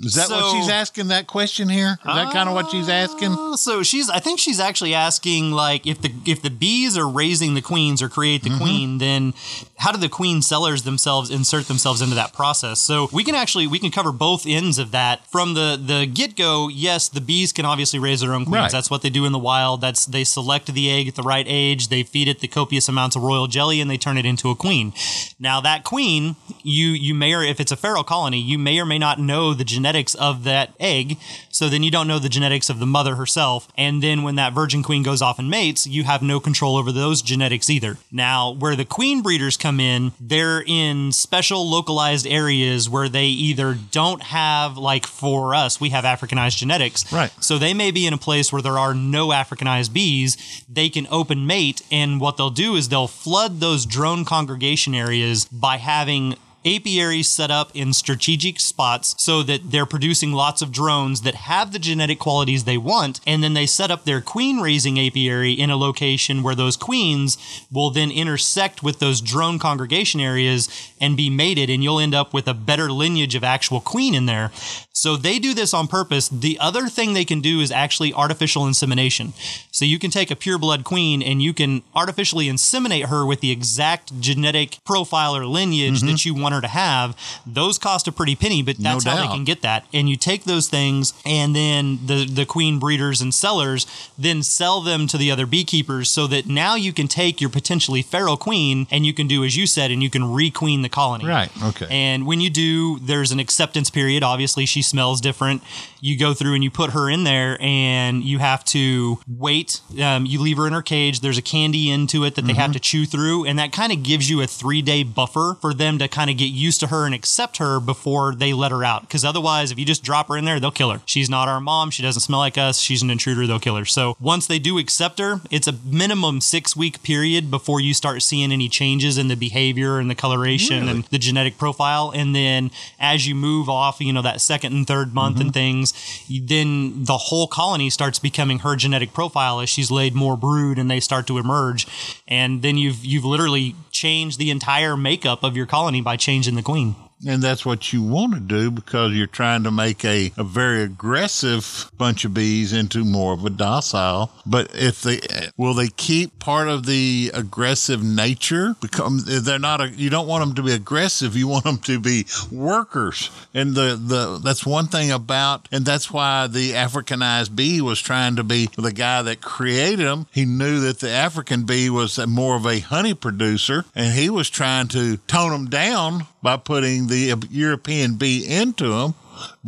Is 0.00 0.14
that 0.14 0.30
what 0.30 0.56
she's 0.56 0.68
asking? 0.70 1.08
That 1.08 1.26
question 1.26 1.68
here? 1.68 1.98
Is 2.00 2.14
that 2.14 2.32
kind 2.32 2.48
of 2.48 2.54
what 2.54 2.70
she's 2.70 2.88
asking? 2.88 3.32
Uh, 3.32 3.56
so 3.56 3.82
she's 3.82 4.08
I 4.08 4.20
think 4.20 4.38
she's 4.38 4.60
actually 4.60 4.94
asking 4.94 5.52
like 5.52 5.86
if 5.86 6.00
the 6.00 6.12
if 6.24 6.40
the 6.42 6.50
bees 6.50 6.96
are 6.96 7.08
raising 7.08 7.54
the 7.54 7.62
queens 7.62 8.00
or 8.00 8.08
create 8.08 8.28
Mm-hmm. 8.38 8.52
the 8.52 8.58
queen, 8.64 8.98
then 8.98 9.07
and 9.08 9.34
how 9.78 9.92
do 9.92 9.98
the 9.98 10.08
queen 10.08 10.42
sellers 10.42 10.82
themselves 10.82 11.30
insert 11.30 11.68
themselves 11.68 12.02
into 12.02 12.16
that 12.16 12.32
process? 12.32 12.80
So 12.80 13.08
we 13.12 13.22
can 13.22 13.34
actually 13.34 13.66
we 13.66 13.78
can 13.78 13.90
cover 13.90 14.10
both 14.10 14.44
ends 14.46 14.78
of 14.78 14.90
that 14.90 15.24
from 15.26 15.54
the 15.54 15.80
the 15.80 16.06
get 16.06 16.36
go. 16.36 16.68
Yes, 16.68 17.08
the 17.08 17.20
bees 17.20 17.52
can 17.52 17.64
obviously 17.64 17.98
raise 17.98 18.20
their 18.20 18.34
own 18.34 18.44
queens. 18.44 18.62
Right. 18.62 18.72
That's 18.72 18.90
what 18.90 19.02
they 19.02 19.10
do 19.10 19.24
in 19.24 19.32
the 19.32 19.38
wild. 19.38 19.80
That's 19.80 20.04
they 20.04 20.24
select 20.24 20.72
the 20.72 20.90
egg 20.90 21.06
at 21.08 21.14
the 21.14 21.22
right 21.22 21.46
age. 21.48 21.88
They 21.88 22.02
feed 22.02 22.28
it 22.28 22.40
the 22.40 22.48
copious 22.48 22.88
amounts 22.88 23.14
of 23.14 23.22
royal 23.22 23.46
jelly, 23.46 23.80
and 23.80 23.90
they 23.90 23.96
turn 23.96 24.18
it 24.18 24.26
into 24.26 24.50
a 24.50 24.56
queen. 24.56 24.92
Now 25.38 25.60
that 25.60 25.84
queen, 25.84 26.34
you 26.62 26.88
you 26.88 27.14
may 27.14 27.32
or 27.34 27.42
if 27.42 27.60
it's 27.60 27.72
a 27.72 27.76
feral 27.76 28.04
colony, 28.04 28.40
you 28.40 28.58
may 28.58 28.80
or 28.80 28.84
may 28.84 28.98
not 28.98 29.20
know 29.20 29.54
the 29.54 29.64
genetics 29.64 30.14
of 30.16 30.42
that 30.44 30.72
egg. 30.80 31.18
So 31.50 31.68
then 31.68 31.82
you 31.82 31.90
don't 31.90 32.06
know 32.06 32.18
the 32.18 32.28
genetics 32.28 32.70
of 32.70 32.78
the 32.78 32.86
mother 32.86 33.16
herself. 33.16 33.68
And 33.76 34.02
then 34.02 34.22
when 34.22 34.36
that 34.36 34.52
virgin 34.52 34.82
queen 34.82 35.02
goes 35.02 35.20
off 35.20 35.38
and 35.38 35.50
mates, 35.50 35.86
you 35.86 36.04
have 36.04 36.22
no 36.22 36.38
control 36.38 36.76
over 36.76 36.92
those 36.92 37.20
genetics 37.20 37.68
either. 37.68 37.96
Now, 38.12 38.52
where 38.52 38.76
the 38.76 38.84
queen 38.84 39.22
breeders 39.22 39.56
come 39.56 39.67
in, 39.80 40.12
they're 40.20 40.62
in 40.66 41.12
special 41.12 41.68
localized 41.68 42.26
areas 42.26 42.88
where 42.88 43.08
they 43.08 43.26
either 43.26 43.74
don't 43.74 44.22
have, 44.22 44.76
like 44.78 45.06
for 45.06 45.54
us, 45.54 45.80
we 45.80 45.90
have 45.90 46.04
Africanized 46.04 46.56
genetics. 46.56 47.12
Right. 47.12 47.30
So 47.40 47.58
they 47.58 47.74
may 47.74 47.90
be 47.90 48.06
in 48.06 48.14
a 48.14 48.18
place 48.18 48.52
where 48.52 48.62
there 48.62 48.78
are 48.78 48.94
no 48.94 49.28
Africanized 49.28 49.92
bees. 49.92 50.64
They 50.68 50.88
can 50.88 51.06
open 51.10 51.46
mate, 51.46 51.82
and 51.90 52.20
what 52.20 52.36
they'll 52.36 52.50
do 52.50 52.76
is 52.76 52.88
they'll 52.88 53.06
flood 53.06 53.60
those 53.60 53.84
drone 53.84 54.24
congregation 54.24 54.94
areas 54.94 55.44
by 55.46 55.76
having 55.76 56.36
apiaries 56.76 57.28
set 57.28 57.50
up 57.50 57.70
in 57.74 57.92
strategic 57.92 58.60
spots 58.60 59.14
so 59.18 59.42
that 59.42 59.70
they're 59.70 59.86
producing 59.86 60.32
lots 60.32 60.60
of 60.62 60.72
drones 60.72 61.22
that 61.22 61.34
have 61.34 61.72
the 61.72 61.78
genetic 61.78 62.18
qualities 62.18 62.64
they 62.64 62.78
want 62.78 63.20
and 63.26 63.42
then 63.42 63.54
they 63.54 63.66
set 63.66 63.90
up 63.90 64.04
their 64.04 64.20
queen 64.20 64.60
raising 64.60 64.98
apiary 64.98 65.52
in 65.52 65.70
a 65.70 65.76
location 65.76 66.42
where 66.42 66.54
those 66.54 66.76
queens 66.76 67.38
will 67.70 67.90
then 67.90 68.10
intersect 68.10 68.82
with 68.82 68.98
those 68.98 69.20
drone 69.20 69.58
congregation 69.58 70.20
areas 70.20 70.68
and 71.00 71.16
be 71.16 71.30
mated 71.30 71.70
and 71.70 71.82
you'll 71.82 72.00
end 72.00 72.14
up 72.14 72.32
with 72.32 72.48
a 72.48 72.54
better 72.54 72.90
lineage 72.90 73.34
of 73.34 73.44
actual 73.44 73.80
queen 73.80 74.14
in 74.14 74.26
there 74.26 74.50
so 74.98 75.16
they 75.16 75.38
do 75.38 75.54
this 75.54 75.72
on 75.72 75.86
purpose. 75.86 76.28
The 76.28 76.58
other 76.58 76.88
thing 76.88 77.14
they 77.14 77.24
can 77.24 77.40
do 77.40 77.60
is 77.60 77.70
actually 77.70 78.12
artificial 78.12 78.66
insemination. 78.66 79.32
So 79.70 79.84
you 79.84 79.96
can 79.96 80.10
take 80.10 80.32
a 80.32 80.36
pure 80.36 80.58
blood 80.58 80.82
queen 80.82 81.22
and 81.22 81.40
you 81.40 81.54
can 81.54 81.84
artificially 81.94 82.46
inseminate 82.46 83.06
her 83.06 83.24
with 83.24 83.40
the 83.40 83.52
exact 83.52 84.20
genetic 84.20 84.78
profile 84.84 85.36
or 85.36 85.46
lineage 85.46 86.00
that 86.00 86.06
mm-hmm. 86.06 86.28
you 86.28 86.42
want 86.42 86.56
her 86.56 86.60
to 86.60 86.68
have. 86.68 87.16
Those 87.46 87.78
cost 87.78 88.08
a 88.08 88.12
pretty 88.12 88.34
penny, 88.34 88.60
but 88.60 88.78
that's 88.78 89.04
how 89.04 89.22
they 89.22 89.28
can 89.28 89.44
get 89.44 89.62
that. 89.62 89.86
And 89.94 90.08
you 90.08 90.16
take 90.16 90.44
those 90.44 90.68
things 90.68 91.14
and 91.24 91.54
then 91.54 92.00
the 92.04 92.26
the 92.26 92.44
queen 92.44 92.80
breeders 92.80 93.20
and 93.20 93.32
sellers 93.32 93.86
then 94.18 94.42
sell 94.42 94.80
them 94.80 95.06
to 95.06 95.16
the 95.16 95.30
other 95.30 95.46
beekeepers 95.46 96.10
so 96.10 96.26
that 96.26 96.46
now 96.46 96.74
you 96.74 96.92
can 96.92 97.06
take 97.06 97.40
your 97.40 97.50
potentially 97.50 98.02
feral 98.02 98.36
queen 98.36 98.88
and 98.90 99.06
you 99.06 99.14
can 99.14 99.28
do 99.28 99.44
as 99.44 99.56
you 99.56 99.68
said 99.68 99.92
and 99.92 100.02
you 100.02 100.10
can 100.10 100.22
requeen 100.22 100.82
the 100.82 100.87
colony. 100.88 101.26
Right. 101.26 101.50
Okay. 101.62 101.86
And 101.90 102.26
when 102.26 102.40
you 102.40 102.50
do, 102.50 102.98
there's 102.98 103.32
an 103.32 103.40
acceptance 103.40 103.90
period. 103.90 104.22
Obviously, 104.22 104.66
she 104.66 104.82
smells 104.82 105.20
different. 105.20 105.62
You 106.00 106.18
go 106.18 106.34
through 106.34 106.54
and 106.54 106.64
you 106.64 106.70
put 106.70 106.90
her 106.90 107.08
in 107.10 107.24
there, 107.24 107.56
and 107.60 108.22
you 108.22 108.38
have 108.38 108.64
to 108.66 109.18
wait. 109.26 109.80
Um, 110.00 110.26
you 110.26 110.40
leave 110.40 110.56
her 110.56 110.66
in 110.66 110.72
her 110.72 110.82
cage. 110.82 111.20
There's 111.20 111.38
a 111.38 111.42
candy 111.42 111.90
into 111.90 112.24
it 112.24 112.34
that 112.36 112.46
they 112.46 112.54
have 112.54 112.72
to 112.72 112.80
chew 112.80 113.06
through, 113.06 113.44
and 113.46 113.58
that 113.58 113.72
kind 113.72 113.92
of 113.92 114.02
gives 114.02 114.30
you 114.30 114.40
a 114.40 114.46
three 114.46 114.82
day 114.82 115.02
buffer 115.02 115.56
for 115.60 115.74
them 115.74 115.98
to 115.98 116.08
kind 116.08 116.30
of 116.30 116.36
get 116.36 116.46
used 116.46 116.80
to 116.80 116.88
her 116.88 117.06
and 117.06 117.14
accept 117.14 117.58
her 117.58 117.80
before 117.80 118.34
they 118.34 118.52
let 118.52 118.70
her 118.70 118.84
out. 118.84 119.02
Because 119.02 119.24
otherwise, 119.24 119.70
if 119.70 119.78
you 119.78 119.84
just 119.84 120.02
drop 120.02 120.28
her 120.28 120.36
in 120.36 120.44
there, 120.44 120.60
they'll 120.60 120.70
kill 120.70 120.90
her. 120.90 121.00
She's 121.06 121.30
not 121.30 121.48
our 121.48 121.60
mom. 121.60 121.90
She 121.90 122.02
doesn't 122.02 122.20
smell 122.20 122.40
like 122.40 122.58
us. 122.58 122.78
She's 122.78 123.02
an 123.02 123.10
intruder. 123.10 123.46
They'll 123.46 123.58
kill 123.58 123.76
her. 123.76 123.84
So 123.84 124.16
once 124.20 124.46
they 124.46 124.58
do 124.58 124.78
accept 124.78 125.18
her, 125.18 125.40
it's 125.50 125.66
a 125.66 125.74
minimum 125.84 126.40
six 126.40 126.76
week 126.76 127.02
period 127.02 127.50
before 127.50 127.80
you 127.80 127.94
start 127.94 128.22
seeing 128.22 128.52
any 128.52 128.68
changes 128.68 129.18
in 129.18 129.28
the 129.28 129.36
behavior 129.36 129.98
and 129.98 130.10
the 130.10 130.14
coloration 130.14 130.88
and 130.88 131.04
the 131.04 131.18
genetic 131.18 131.58
profile. 131.58 132.12
And 132.14 132.34
then 132.34 132.70
as 132.98 133.26
you 133.26 133.34
move 133.34 133.68
off, 133.68 134.00
you 134.00 134.12
know, 134.12 134.22
that 134.22 134.40
second 134.40 134.72
and 134.72 134.86
third 134.86 135.14
month 135.14 135.40
and 135.40 135.52
things, 135.52 135.87
you, 136.26 136.44
then 136.44 137.04
the 137.04 137.18
whole 137.18 137.46
colony 137.46 137.90
starts 137.90 138.18
becoming 138.18 138.60
her 138.60 138.76
genetic 138.76 139.12
profile 139.12 139.60
as 139.60 139.68
she's 139.68 139.90
laid 139.90 140.14
more 140.14 140.36
brood 140.36 140.78
and 140.78 140.90
they 140.90 141.00
start 141.00 141.26
to 141.26 141.38
emerge. 141.38 141.86
And 142.26 142.62
then 142.62 142.76
you've 142.76 143.04
you've 143.04 143.24
literally 143.24 143.74
changed 143.90 144.38
the 144.38 144.50
entire 144.50 144.96
makeup 144.96 145.42
of 145.42 145.56
your 145.56 145.66
colony 145.66 146.00
by 146.00 146.16
changing 146.16 146.54
the 146.54 146.62
queen. 146.62 146.94
And 147.26 147.42
that's 147.42 147.66
what 147.66 147.92
you 147.92 148.02
want 148.02 148.34
to 148.34 148.40
do 148.40 148.70
because 148.70 149.12
you're 149.12 149.26
trying 149.26 149.64
to 149.64 149.70
make 149.70 150.04
a, 150.04 150.32
a 150.36 150.44
very 150.44 150.82
aggressive 150.82 151.90
bunch 151.98 152.24
of 152.24 152.32
bees 152.32 152.72
into 152.72 153.04
more 153.04 153.32
of 153.32 153.44
a 153.44 153.50
docile. 153.50 154.32
But 154.46 154.70
if 154.74 155.02
they 155.02 155.20
will 155.56 155.74
they 155.74 155.88
keep 155.88 156.38
part 156.38 156.68
of 156.68 156.86
the 156.86 157.30
aggressive 157.34 158.02
nature? 158.04 158.76
Become 158.80 159.20
they're 159.24 159.58
not 159.58 159.80
a, 159.80 159.88
you 159.88 160.10
don't 160.10 160.28
want 160.28 160.44
them 160.44 160.54
to 160.56 160.62
be 160.62 160.72
aggressive. 160.72 161.36
You 161.36 161.48
want 161.48 161.64
them 161.64 161.78
to 161.78 161.98
be 161.98 162.26
workers. 162.52 163.30
And 163.52 163.74
the, 163.74 164.00
the 164.00 164.40
that's 164.42 164.64
one 164.64 164.86
thing 164.86 165.10
about 165.10 165.68
and 165.72 165.84
that's 165.84 166.10
why 166.12 166.46
the 166.46 166.72
Africanized 166.72 167.56
bee 167.56 167.80
was 167.80 168.00
trying 168.00 168.36
to 168.36 168.44
be 168.44 168.68
the 168.76 168.92
guy 168.92 169.22
that 169.22 169.40
created 169.40 170.06
them. 170.06 170.26
He 170.30 170.44
knew 170.44 170.80
that 170.80 171.00
the 171.00 171.10
African 171.10 171.64
bee 171.64 171.90
was 171.90 172.24
more 172.26 172.56
of 172.56 172.66
a 172.66 172.78
honey 172.78 173.14
producer 173.14 173.84
and 173.94 174.14
he 174.14 174.30
was 174.30 174.48
trying 174.48 174.88
to 174.88 175.16
tone 175.16 175.50
them 175.50 175.68
down 175.68 176.26
by 176.42 176.56
putting 176.56 177.07
the 177.08 177.46
European 177.50 178.14
bee 178.14 178.46
into 178.46 178.88
them 178.88 179.14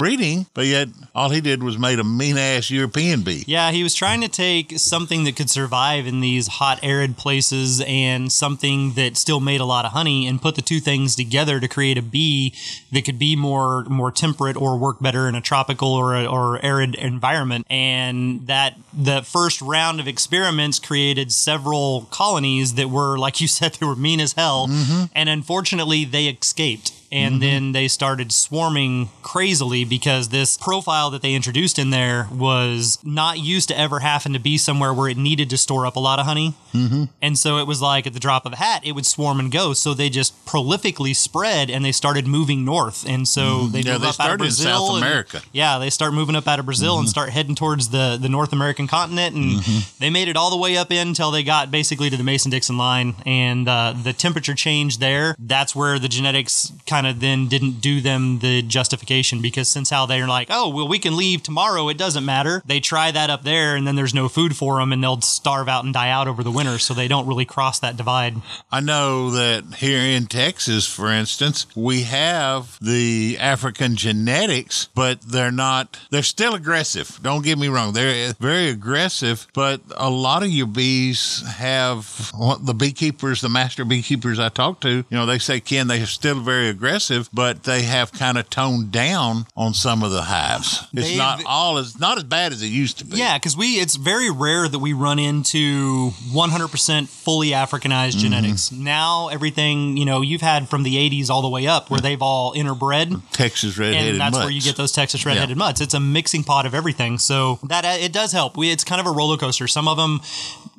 breeding, 0.00 0.46
but 0.54 0.64
yet 0.64 0.88
all 1.14 1.28
he 1.28 1.42
did 1.42 1.62
was 1.62 1.78
made 1.78 1.98
a 1.98 2.04
mean 2.04 2.38
ass 2.38 2.70
European 2.70 3.20
bee. 3.20 3.44
Yeah, 3.46 3.70
he 3.70 3.82
was 3.82 3.94
trying 3.94 4.22
to 4.22 4.28
take 4.28 4.78
something 4.78 5.24
that 5.24 5.36
could 5.36 5.50
survive 5.50 6.06
in 6.06 6.20
these 6.20 6.46
hot, 6.46 6.80
arid 6.82 7.18
places 7.18 7.82
and 7.86 8.32
something 8.32 8.94
that 8.94 9.18
still 9.18 9.40
made 9.40 9.60
a 9.60 9.66
lot 9.66 9.84
of 9.84 9.92
honey 9.92 10.26
and 10.26 10.40
put 10.40 10.54
the 10.54 10.62
two 10.62 10.80
things 10.80 11.14
together 11.14 11.60
to 11.60 11.68
create 11.68 11.98
a 11.98 12.02
bee 12.02 12.54
that 12.90 13.04
could 13.04 13.18
be 13.18 13.36
more 13.36 13.84
more 13.84 14.10
temperate 14.10 14.56
or 14.56 14.78
work 14.78 15.00
better 15.00 15.28
in 15.28 15.34
a 15.34 15.42
tropical 15.42 15.92
or, 15.92 16.16
a, 16.16 16.24
or 16.24 16.64
arid 16.64 16.94
environment. 16.94 17.66
And 17.68 18.46
that 18.46 18.78
the 18.94 19.20
first 19.20 19.60
round 19.60 20.00
of 20.00 20.08
experiments 20.08 20.78
created 20.78 21.30
several 21.30 22.08
colonies 22.10 22.76
that 22.76 22.88
were, 22.88 23.18
like 23.18 23.42
you 23.42 23.48
said, 23.58 23.74
they 23.74 23.84
were 23.84 23.96
mean 23.96 24.20
as 24.20 24.32
hell. 24.32 24.66
Mm-hmm. 24.66 25.12
And 25.14 25.28
unfortunately, 25.28 26.06
they 26.06 26.28
escaped 26.28 26.92
and 27.12 27.34
mm-hmm. 27.34 27.40
then 27.40 27.72
they 27.72 27.88
started 27.88 28.32
swarming 28.32 29.10
crazily 29.22 29.84
because 29.90 30.30
this 30.30 30.56
profile 30.56 31.10
that 31.10 31.20
they 31.20 31.34
introduced 31.34 31.78
in 31.78 31.90
there 31.90 32.26
was 32.32 32.98
not 33.04 33.38
used 33.38 33.68
to 33.68 33.78
ever 33.78 33.98
having 33.98 34.32
to 34.32 34.38
be 34.38 34.56
somewhere 34.56 34.94
where 34.94 35.10
it 35.10 35.18
needed 35.18 35.50
to 35.50 35.58
store 35.58 35.84
up 35.84 35.96
a 35.96 36.00
lot 36.00 36.18
of 36.18 36.24
honey. 36.24 36.54
Mm-hmm. 36.72 37.04
And 37.20 37.38
so 37.38 37.58
it 37.58 37.66
was 37.66 37.82
like 37.82 38.06
at 38.06 38.14
the 38.14 38.20
drop 38.20 38.46
of 38.46 38.52
a 38.54 38.56
hat, 38.56 38.80
it 38.86 38.92
would 38.92 39.04
swarm 39.04 39.38
and 39.40 39.50
go. 39.52 39.74
So 39.74 39.92
they 39.92 40.08
just 40.08 40.32
prolifically 40.46 41.14
spread 41.14 41.68
and 41.68 41.84
they 41.84 41.92
started 41.92 42.26
moving 42.26 42.64
north. 42.64 43.06
And 43.06 43.26
so 43.28 43.66
they 43.66 43.80
Yeah, 43.80 43.92
move 43.94 44.02
they 44.02 44.06
up 44.08 44.08
out 44.08 44.08
of 44.08 44.14
started 44.14 44.32
in 44.34 44.38
Brazil. 44.38 44.86
South 44.86 44.96
and- 44.96 45.04
America. 45.04 45.42
yeah, 45.52 45.78
they 45.78 45.90
start 45.90 46.14
moving 46.14 46.36
up 46.36 46.46
out 46.48 46.58
of 46.60 46.64
Brazil 46.64 46.98
and 46.98 47.08
start 47.08 47.30
heading 47.30 47.54
towards 47.56 47.88
the, 47.88 48.16
the 48.20 48.28
North 48.28 48.52
American 48.52 48.86
continent. 48.86 49.34
And 49.34 49.60
they 49.98 50.08
made 50.10 50.28
it 50.28 50.36
all 50.36 50.50
the 50.50 50.56
way 50.56 50.76
up 50.76 50.92
in 50.92 51.08
until 51.08 51.32
they 51.32 51.42
got 51.42 51.70
basically 51.70 52.08
to 52.08 52.16
the 52.16 52.22
Mason 52.22 52.50
Dixon 52.50 52.78
line. 52.78 53.16
And 53.26 53.68
uh, 53.68 53.92
the 54.00 54.12
temperature 54.12 54.54
change 54.54 54.98
there, 54.98 55.34
that's 55.38 55.74
where 55.74 55.98
the 55.98 56.08
genetics 56.08 56.72
kind 56.86 57.06
of 57.08 57.18
then 57.18 57.48
didn't 57.48 57.80
do 57.80 58.00
them 58.00 58.38
the 58.38 58.62
justification 58.62 59.42
because 59.42 59.68
since 59.80 59.88
how 59.88 60.04
they're 60.04 60.28
like, 60.28 60.48
oh, 60.50 60.68
well, 60.68 60.86
we 60.86 60.98
can 60.98 61.16
leave 61.16 61.42
tomorrow, 61.42 61.88
it 61.88 61.96
doesn't 61.96 62.26
matter. 62.26 62.62
They 62.66 62.80
try 62.80 63.10
that 63.12 63.30
up 63.30 63.44
there 63.44 63.76
and 63.76 63.86
then 63.86 63.96
there's 63.96 64.12
no 64.12 64.28
food 64.28 64.54
for 64.54 64.78
them 64.78 64.92
and 64.92 65.02
they'll 65.02 65.22
starve 65.22 65.70
out 65.70 65.84
and 65.84 65.94
die 65.94 66.10
out 66.10 66.28
over 66.28 66.42
the 66.42 66.50
winter. 66.50 66.78
So 66.78 66.92
they 66.92 67.08
don't 67.08 67.26
really 67.26 67.46
cross 67.46 67.80
that 67.80 67.96
divide. 67.96 68.34
I 68.70 68.80
know 68.80 69.30
that 69.30 69.76
here 69.78 69.98
in 69.98 70.26
Texas, 70.26 70.86
for 70.86 71.10
instance, 71.10 71.66
we 71.74 72.02
have 72.02 72.78
the 72.82 73.38
African 73.40 73.96
genetics, 73.96 74.90
but 74.94 75.22
they're 75.22 75.50
not, 75.50 75.98
they're 76.10 76.22
still 76.22 76.54
aggressive. 76.54 77.18
Don't 77.22 77.42
get 77.42 77.58
me 77.58 77.68
wrong. 77.68 77.94
They're 77.94 78.28
eh, 78.28 78.32
very 78.38 78.68
aggressive, 78.68 79.46
but 79.54 79.80
a 79.96 80.10
lot 80.10 80.42
of 80.42 80.50
your 80.50 80.66
bees 80.66 81.42
have 81.56 82.32
what 82.34 82.66
the 82.66 82.74
beekeepers, 82.74 83.40
the 83.40 83.48
master 83.48 83.86
beekeepers 83.86 84.38
I 84.38 84.50
talk 84.50 84.80
to, 84.82 84.90
you 84.90 85.04
know, 85.10 85.24
they 85.24 85.38
say, 85.38 85.58
Ken, 85.58 85.88
they 85.88 86.02
are 86.02 86.06
still 86.06 86.40
very 86.40 86.68
aggressive, 86.68 87.30
but 87.32 87.62
they 87.62 87.80
have 87.82 88.12
kind 88.12 88.36
of 88.36 88.50
toned 88.50 88.92
down 88.92 89.46
on 89.60 89.74
some 89.74 90.02
of 90.02 90.10
the 90.10 90.22
hives. 90.22 90.86
It's 90.94 91.08
They've- 91.08 91.18
not 91.18 91.42
all 91.44 91.76
as, 91.76 92.00
not 92.00 92.16
as 92.16 92.24
bad 92.24 92.52
as 92.52 92.62
it 92.62 92.68
used 92.68 92.98
to 93.00 93.04
be. 93.04 93.18
Yeah, 93.18 93.36
because 93.36 93.54
we 93.58 93.74
it's 93.74 93.94
very 93.96 94.30
rare 94.30 94.66
that 94.66 94.78
we 94.78 94.94
run 94.94 95.18
into 95.18 96.12
100% 96.32 97.08
fully 97.08 97.48
Africanized 97.50 98.10
Mm-hmm. 98.14 98.18
genetics. 98.20 98.72
Now 98.72 99.28
everything 99.28 99.96
you 99.98 100.06
know 100.06 100.22
you've 100.22 100.40
had 100.40 100.68
from 100.70 100.82
the 100.82 100.96
80s 100.96 101.28
all 101.28 101.42
the 101.42 101.48
way 101.50 101.66
up, 101.66 101.90
where 101.90 102.00
they've 102.00 102.22
all 102.22 102.54
interbred. 102.54 103.20
Texas 103.32 103.76
red-headed 103.76 104.12
And 104.12 104.20
that's 104.20 104.38
where 104.38 104.50
you 104.50 104.62
get 104.62 104.76
those 104.76 104.92
Texas 104.92 105.26
red-headed 105.26 105.56
mutts. 105.58 105.80
It's 105.82 105.94
a 105.94 106.00
mixing 106.00 106.42
pot 106.44 106.64
of 106.64 106.74
everything, 106.74 107.18
so 107.18 107.58
that 107.64 107.84
uh, 107.84 107.96
it 108.00 108.12
does 108.14 108.32
help. 108.32 108.56
We, 108.56 108.70
it's 108.70 108.82
kind 108.84 109.00
of 109.00 109.06
a 109.06 109.10
roller 109.10 109.36
coaster. 109.36 109.68
Some 109.68 109.88
of 109.88 109.98
them 109.98 110.20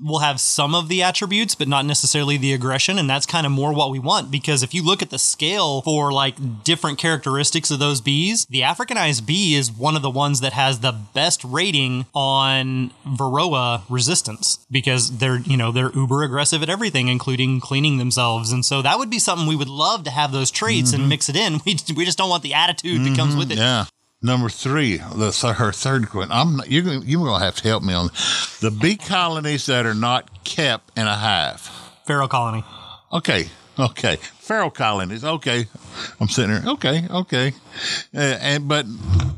will 0.04 0.20
have 0.20 0.40
some 0.40 0.74
of 0.74 0.88
the 0.90 1.04
attributes, 1.04 1.54
but 1.54 1.68
not 1.68 1.86
necessarily 1.86 2.36
the 2.36 2.54
aggression, 2.54 2.98
and 2.98 3.08
that's 3.08 3.28
kind 3.28 3.46
of 3.46 3.52
more 3.52 3.72
what 3.74 3.92
we 3.92 4.00
want. 4.00 4.32
Because 4.32 4.64
if 4.64 4.74
you 4.74 4.84
look 4.84 5.04
at 5.04 5.12
the 5.12 5.20
scale 5.20 5.84
for 5.84 6.12
like 6.12 6.64
different 6.64 6.98
characteristics 6.98 7.70
of 7.70 7.78
those 7.78 8.02
bees, 8.02 8.46
the 8.50 8.64
Africanized 8.72 9.25
bee 9.25 9.56
is 9.56 9.72
one 9.72 9.96
of 9.96 10.01
the 10.01 10.10
ones 10.10 10.40
that 10.40 10.54
has 10.54 10.80
the 10.80 10.92
best 10.92 11.44
rating 11.44 12.06
on 12.16 12.92
Varroa 13.06 13.82
resistance 13.90 14.66
because 14.72 15.18
they're 15.18 15.40
you 15.40 15.58
know 15.58 15.72
they're 15.72 15.92
uber 15.92 16.24
aggressive 16.24 16.63
at 16.63 16.70
everything, 16.70 17.10
including 17.10 17.60
cleaning 17.60 17.98
themselves, 17.98 18.51
and 18.51 18.63
so 18.63 18.82
that 18.82 18.98
would 18.98 19.10
be 19.10 19.20
something 19.20 19.46
we 19.48 19.56
would 19.56 19.70
love 19.70 20.06
to 20.06 20.12
have 20.12 20.32
those 20.32 20.51
traits 20.51 20.94
and 20.94 21.01
mm-hmm. 21.01 21.10
mix 21.10 21.30
it 21.30 21.36
in. 21.36 21.60
We 21.66 21.78
we 21.96 22.06
just 22.06 22.18
don't 22.18 22.30
want 22.30 22.44
the 22.44 22.54
attitude 22.54 23.01
that 23.06 23.16
comes 23.16 23.32
mm-hmm. 23.32 23.40
with 23.40 23.51
it. 23.51 23.58
Yeah. 23.58 23.86
Number 24.24 24.50
three, 24.50 24.98
the 24.98 25.32
her 25.58 25.72
third 25.72 26.10
question. 26.10 26.32
I'm 26.32 26.58
not, 26.58 26.72
you're 26.72 26.84
gonna, 26.84 27.01
you're 27.04 27.25
gonna 27.25 27.44
have 27.44 27.56
to 27.58 27.68
help 27.68 27.84
me 27.84 27.94
on 27.94 28.10
the 28.62 28.70
bee 28.72 28.96
colonies 29.13 29.66
that 29.66 29.86
are 29.86 29.96
not 29.96 30.44
kept 30.44 30.98
in 30.98 31.08
a 31.08 31.16
hive. 31.16 31.62
Feral 32.06 32.28
colony. 32.28 32.63
Okay, 33.12 33.50
okay, 33.80 34.18
feral 34.42 34.72
colonies. 34.72 35.24
Okay, 35.24 35.66
I'm 36.20 36.28
sitting 36.28 36.52
there. 36.54 36.74
Okay, 36.74 37.06
okay, 37.10 37.54
uh, 38.14 38.20
and 38.42 38.68
but 38.68 38.86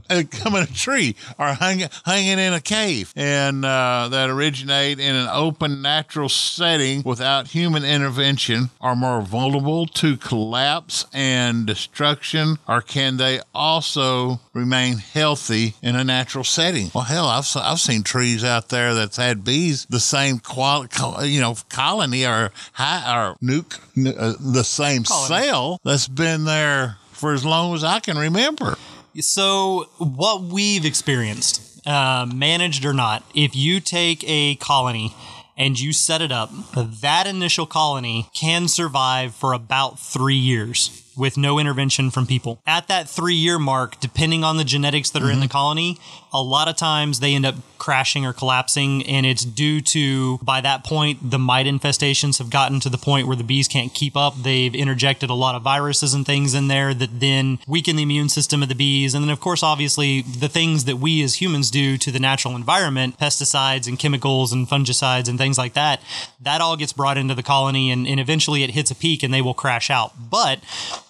uh, 0.10 0.24
come 0.32 0.56
in 0.56 0.64
a 0.64 0.68
tree 0.68 1.16
or 1.38 1.48
hang, 1.54 1.84
hanging 2.06 2.40
in 2.40 2.54
a 2.54 2.62
cave, 2.62 3.14
and 3.16 3.66
uh, 3.66 4.08
that 4.10 4.30
originate 4.30 5.00
in 5.00 5.16
an 5.16 5.28
open, 5.32 5.82
natural 5.82 6.30
setting 6.30 7.04
without 7.04 7.48
human 7.48 7.84
intervention 7.84 8.70
are 8.80 8.96
more 8.96 9.22
vulnerable 9.22 9.86
to 9.88 10.16
collapse 10.18 11.06
and 11.14 11.66
destruction, 11.66 12.58
or 12.68 12.82
can 12.82 13.18
they 13.18 13.42
also 13.54 14.40
remain 14.54 14.98
healthy 14.98 15.74
in 15.82 15.96
a 15.96 16.04
natural 16.04 16.44
setting? 16.44 16.92
Well, 16.96 17.04
hell, 17.04 17.28
I've 17.28 17.50
I've 17.56 17.80
seen 17.80 18.04
trees 18.04 18.44
out 18.44 18.70
there 18.70 18.94
that's 18.94 19.18
had 19.18 19.44
bees 19.44 19.86
the 19.90 20.00
same 20.00 20.40
quality, 20.40 21.30
you 21.30 21.42
know, 21.42 21.56
colony 21.70 22.26
or 22.26 22.52
high 22.74 23.30
or 23.30 23.36
nuc, 23.44 23.80
uh, 23.98 24.34
the 24.40 24.64
same 24.64 24.93
Cell 25.04 25.80
that's 25.84 26.08
been 26.08 26.46
there 26.46 26.98
for 27.12 27.34
as 27.34 27.46
long 27.46 27.74
as 27.74 27.84
I 27.84 28.00
can 28.00 28.18
remember. 28.18 28.78
So, 29.20 29.90
what 29.98 30.42
we've 30.44 30.86
experienced, 30.86 31.86
uh, 31.88 32.28
managed 32.34 32.84
or 32.86 32.94
not, 32.94 33.24
if 33.36 33.56
you 33.56 33.80
take 33.80 34.24
a 34.28 34.56
colony 34.56 35.14
and 35.56 35.80
you 35.80 35.94
set 35.94 36.22
it 36.22 36.32
up, 36.32 36.50
that 36.76 37.28
initial 37.28 37.66
colony 37.66 38.28
can 38.34 38.68
survive 38.68 39.36
for 39.36 39.54
about 39.54 40.00
three 40.00 40.36
years 40.36 41.04
with 41.16 41.38
no 41.38 41.60
intervention 41.60 42.10
from 42.10 42.26
people. 42.26 42.60
At 42.66 42.88
that 42.88 43.08
three 43.08 43.36
year 43.36 43.60
mark, 43.60 44.00
depending 44.00 44.44
on 44.44 44.58
the 44.58 44.64
genetics 44.64 45.12
that 45.12 45.22
are 45.22 45.30
in 45.32 45.40
the 45.42 45.48
colony, 45.48 46.00
a 46.34 46.42
lot 46.42 46.68
of 46.68 46.76
times 46.76 47.20
they 47.20 47.36
end 47.36 47.46
up 47.46 47.56
crashing 47.84 48.26
or 48.26 48.32
collapsing, 48.32 49.06
and 49.08 49.26
it's 49.26 49.44
due 49.44 49.82
to, 49.82 50.38
by 50.38 50.62
that 50.62 50.86
point, 50.86 51.32
the 51.32 51.38
mite 51.38 51.66
infestations 51.66 52.38
have 52.38 52.50
gotten 52.50 52.80
to 52.80 52.88
the 52.88 52.98
point 52.98 53.28
where 53.28 53.36
the 53.36 53.44
bees 53.44 53.68
can't 53.68 53.94
keep 53.94 54.16
up. 54.16 54.34
They've 54.42 54.74
interjected 54.74 55.30
a 55.30 55.34
lot 55.34 55.54
of 55.54 55.64
viruses 55.64 56.14
and 56.14 56.26
things 56.26 56.54
in 56.54 56.70
there 56.70 56.94
that 56.94 57.20
then 57.20 57.60
weaken 57.68 57.98
the 57.98 58.04
immune 58.04 58.30
system 58.30 58.64
of 58.64 58.70
the 58.70 58.76
bees. 58.76 59.14
And 59.14 59.22
then, 59.22 59.30
of 59.30 59.42
course, 59.42 59.64
obviously, 59.64 60.22
the 60.22 60.48
things 60.48 60.86
that 60.86 60.96
we 60.96 61.22
as 61.24 61.42
humans 61.42 61.70
do 61.70 61.98
to 61.98 62.10
the 62.10 62.22
natural 62.22 62.56
environment, 62.56 63.20
pesticides 63.20 63.86
and 63.86 64.00
chemicals 64.00 64.54
and 64.54 64.66
fungicides 64.66 65.28
and 65.28 65.38
things 65.38 65.58
like 65.58 65.74
that, 65.74 66.00
that 66.40 66.62
all 66.62 66.78
gets 66.78 66.94
brought 66.94 67.18
into 67.18 67.36
the 67.36 67.44
colony 67.44 67.92
and, 67.92 68.08
and 68.08 68.18
eventually 68.18 68.64
it 68.64 68.70
hits 68.70 68.92
a 68.92 68.96
peak 68.96 69.24
and 69.24 69.34
they 69.34 69.42
will 69.42 69.54
crash 69.54 69.90
out. 69.90 70.14
But 70.30 70.64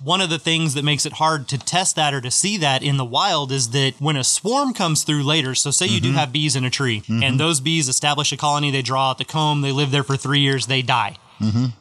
one 0.04 0.22
of 0.22 0.32
the 0.32 0.40
things 0.40 0.74
that 0.74 0.84
makes 0.84 1.06
it 1.06 1.14
hard 1.14 1.48
to 1.50 1.60
test 1.60 1.96
that 1.98 2.16
or 2.16 2.22
to 2.22 2.32
see 2.32 2.58
that 2.58 2.82
in 2.82 2.98
the 2.98 3.06
wild 3.06 3.52
is 3.52 3.70
that 3.70 3.94
when 4.00 4.18
a 4.18 4.24
swarm 4.24 4.74
comes 4.74 5.04
through 5.04 5.22
later, 5.22 5.54
so 5.54 5.70
say 5.70 5.86
you 5.86 6.02
do 6.02 6.10
mm-hmm. 6.10 6.18
have 6.18 6.34
bees 6.34 6.56
in 6.56 6.63
a 6.66 6.70
tree 6.70 7.04
and 7.08 7.22
mm-hmm. 7.22 7.38
those 7.38 7.60
bees 7.60 7.88
establish 7.88 8.32
a 8.32 8.38
colony, 8.38 8.72
they 8.72 8.82
draw 8.82 9.10
out 9.10 9.18
the 9.18 9.26
comb, 9.26 9.62
they 9.62 9.72
live 9.72 9.92
there 9.92 10.04
for 10.04 10.18
three 10.18 10.40
years, 10.40 10.68
they 10.68 10.82
die. 10.82 11.18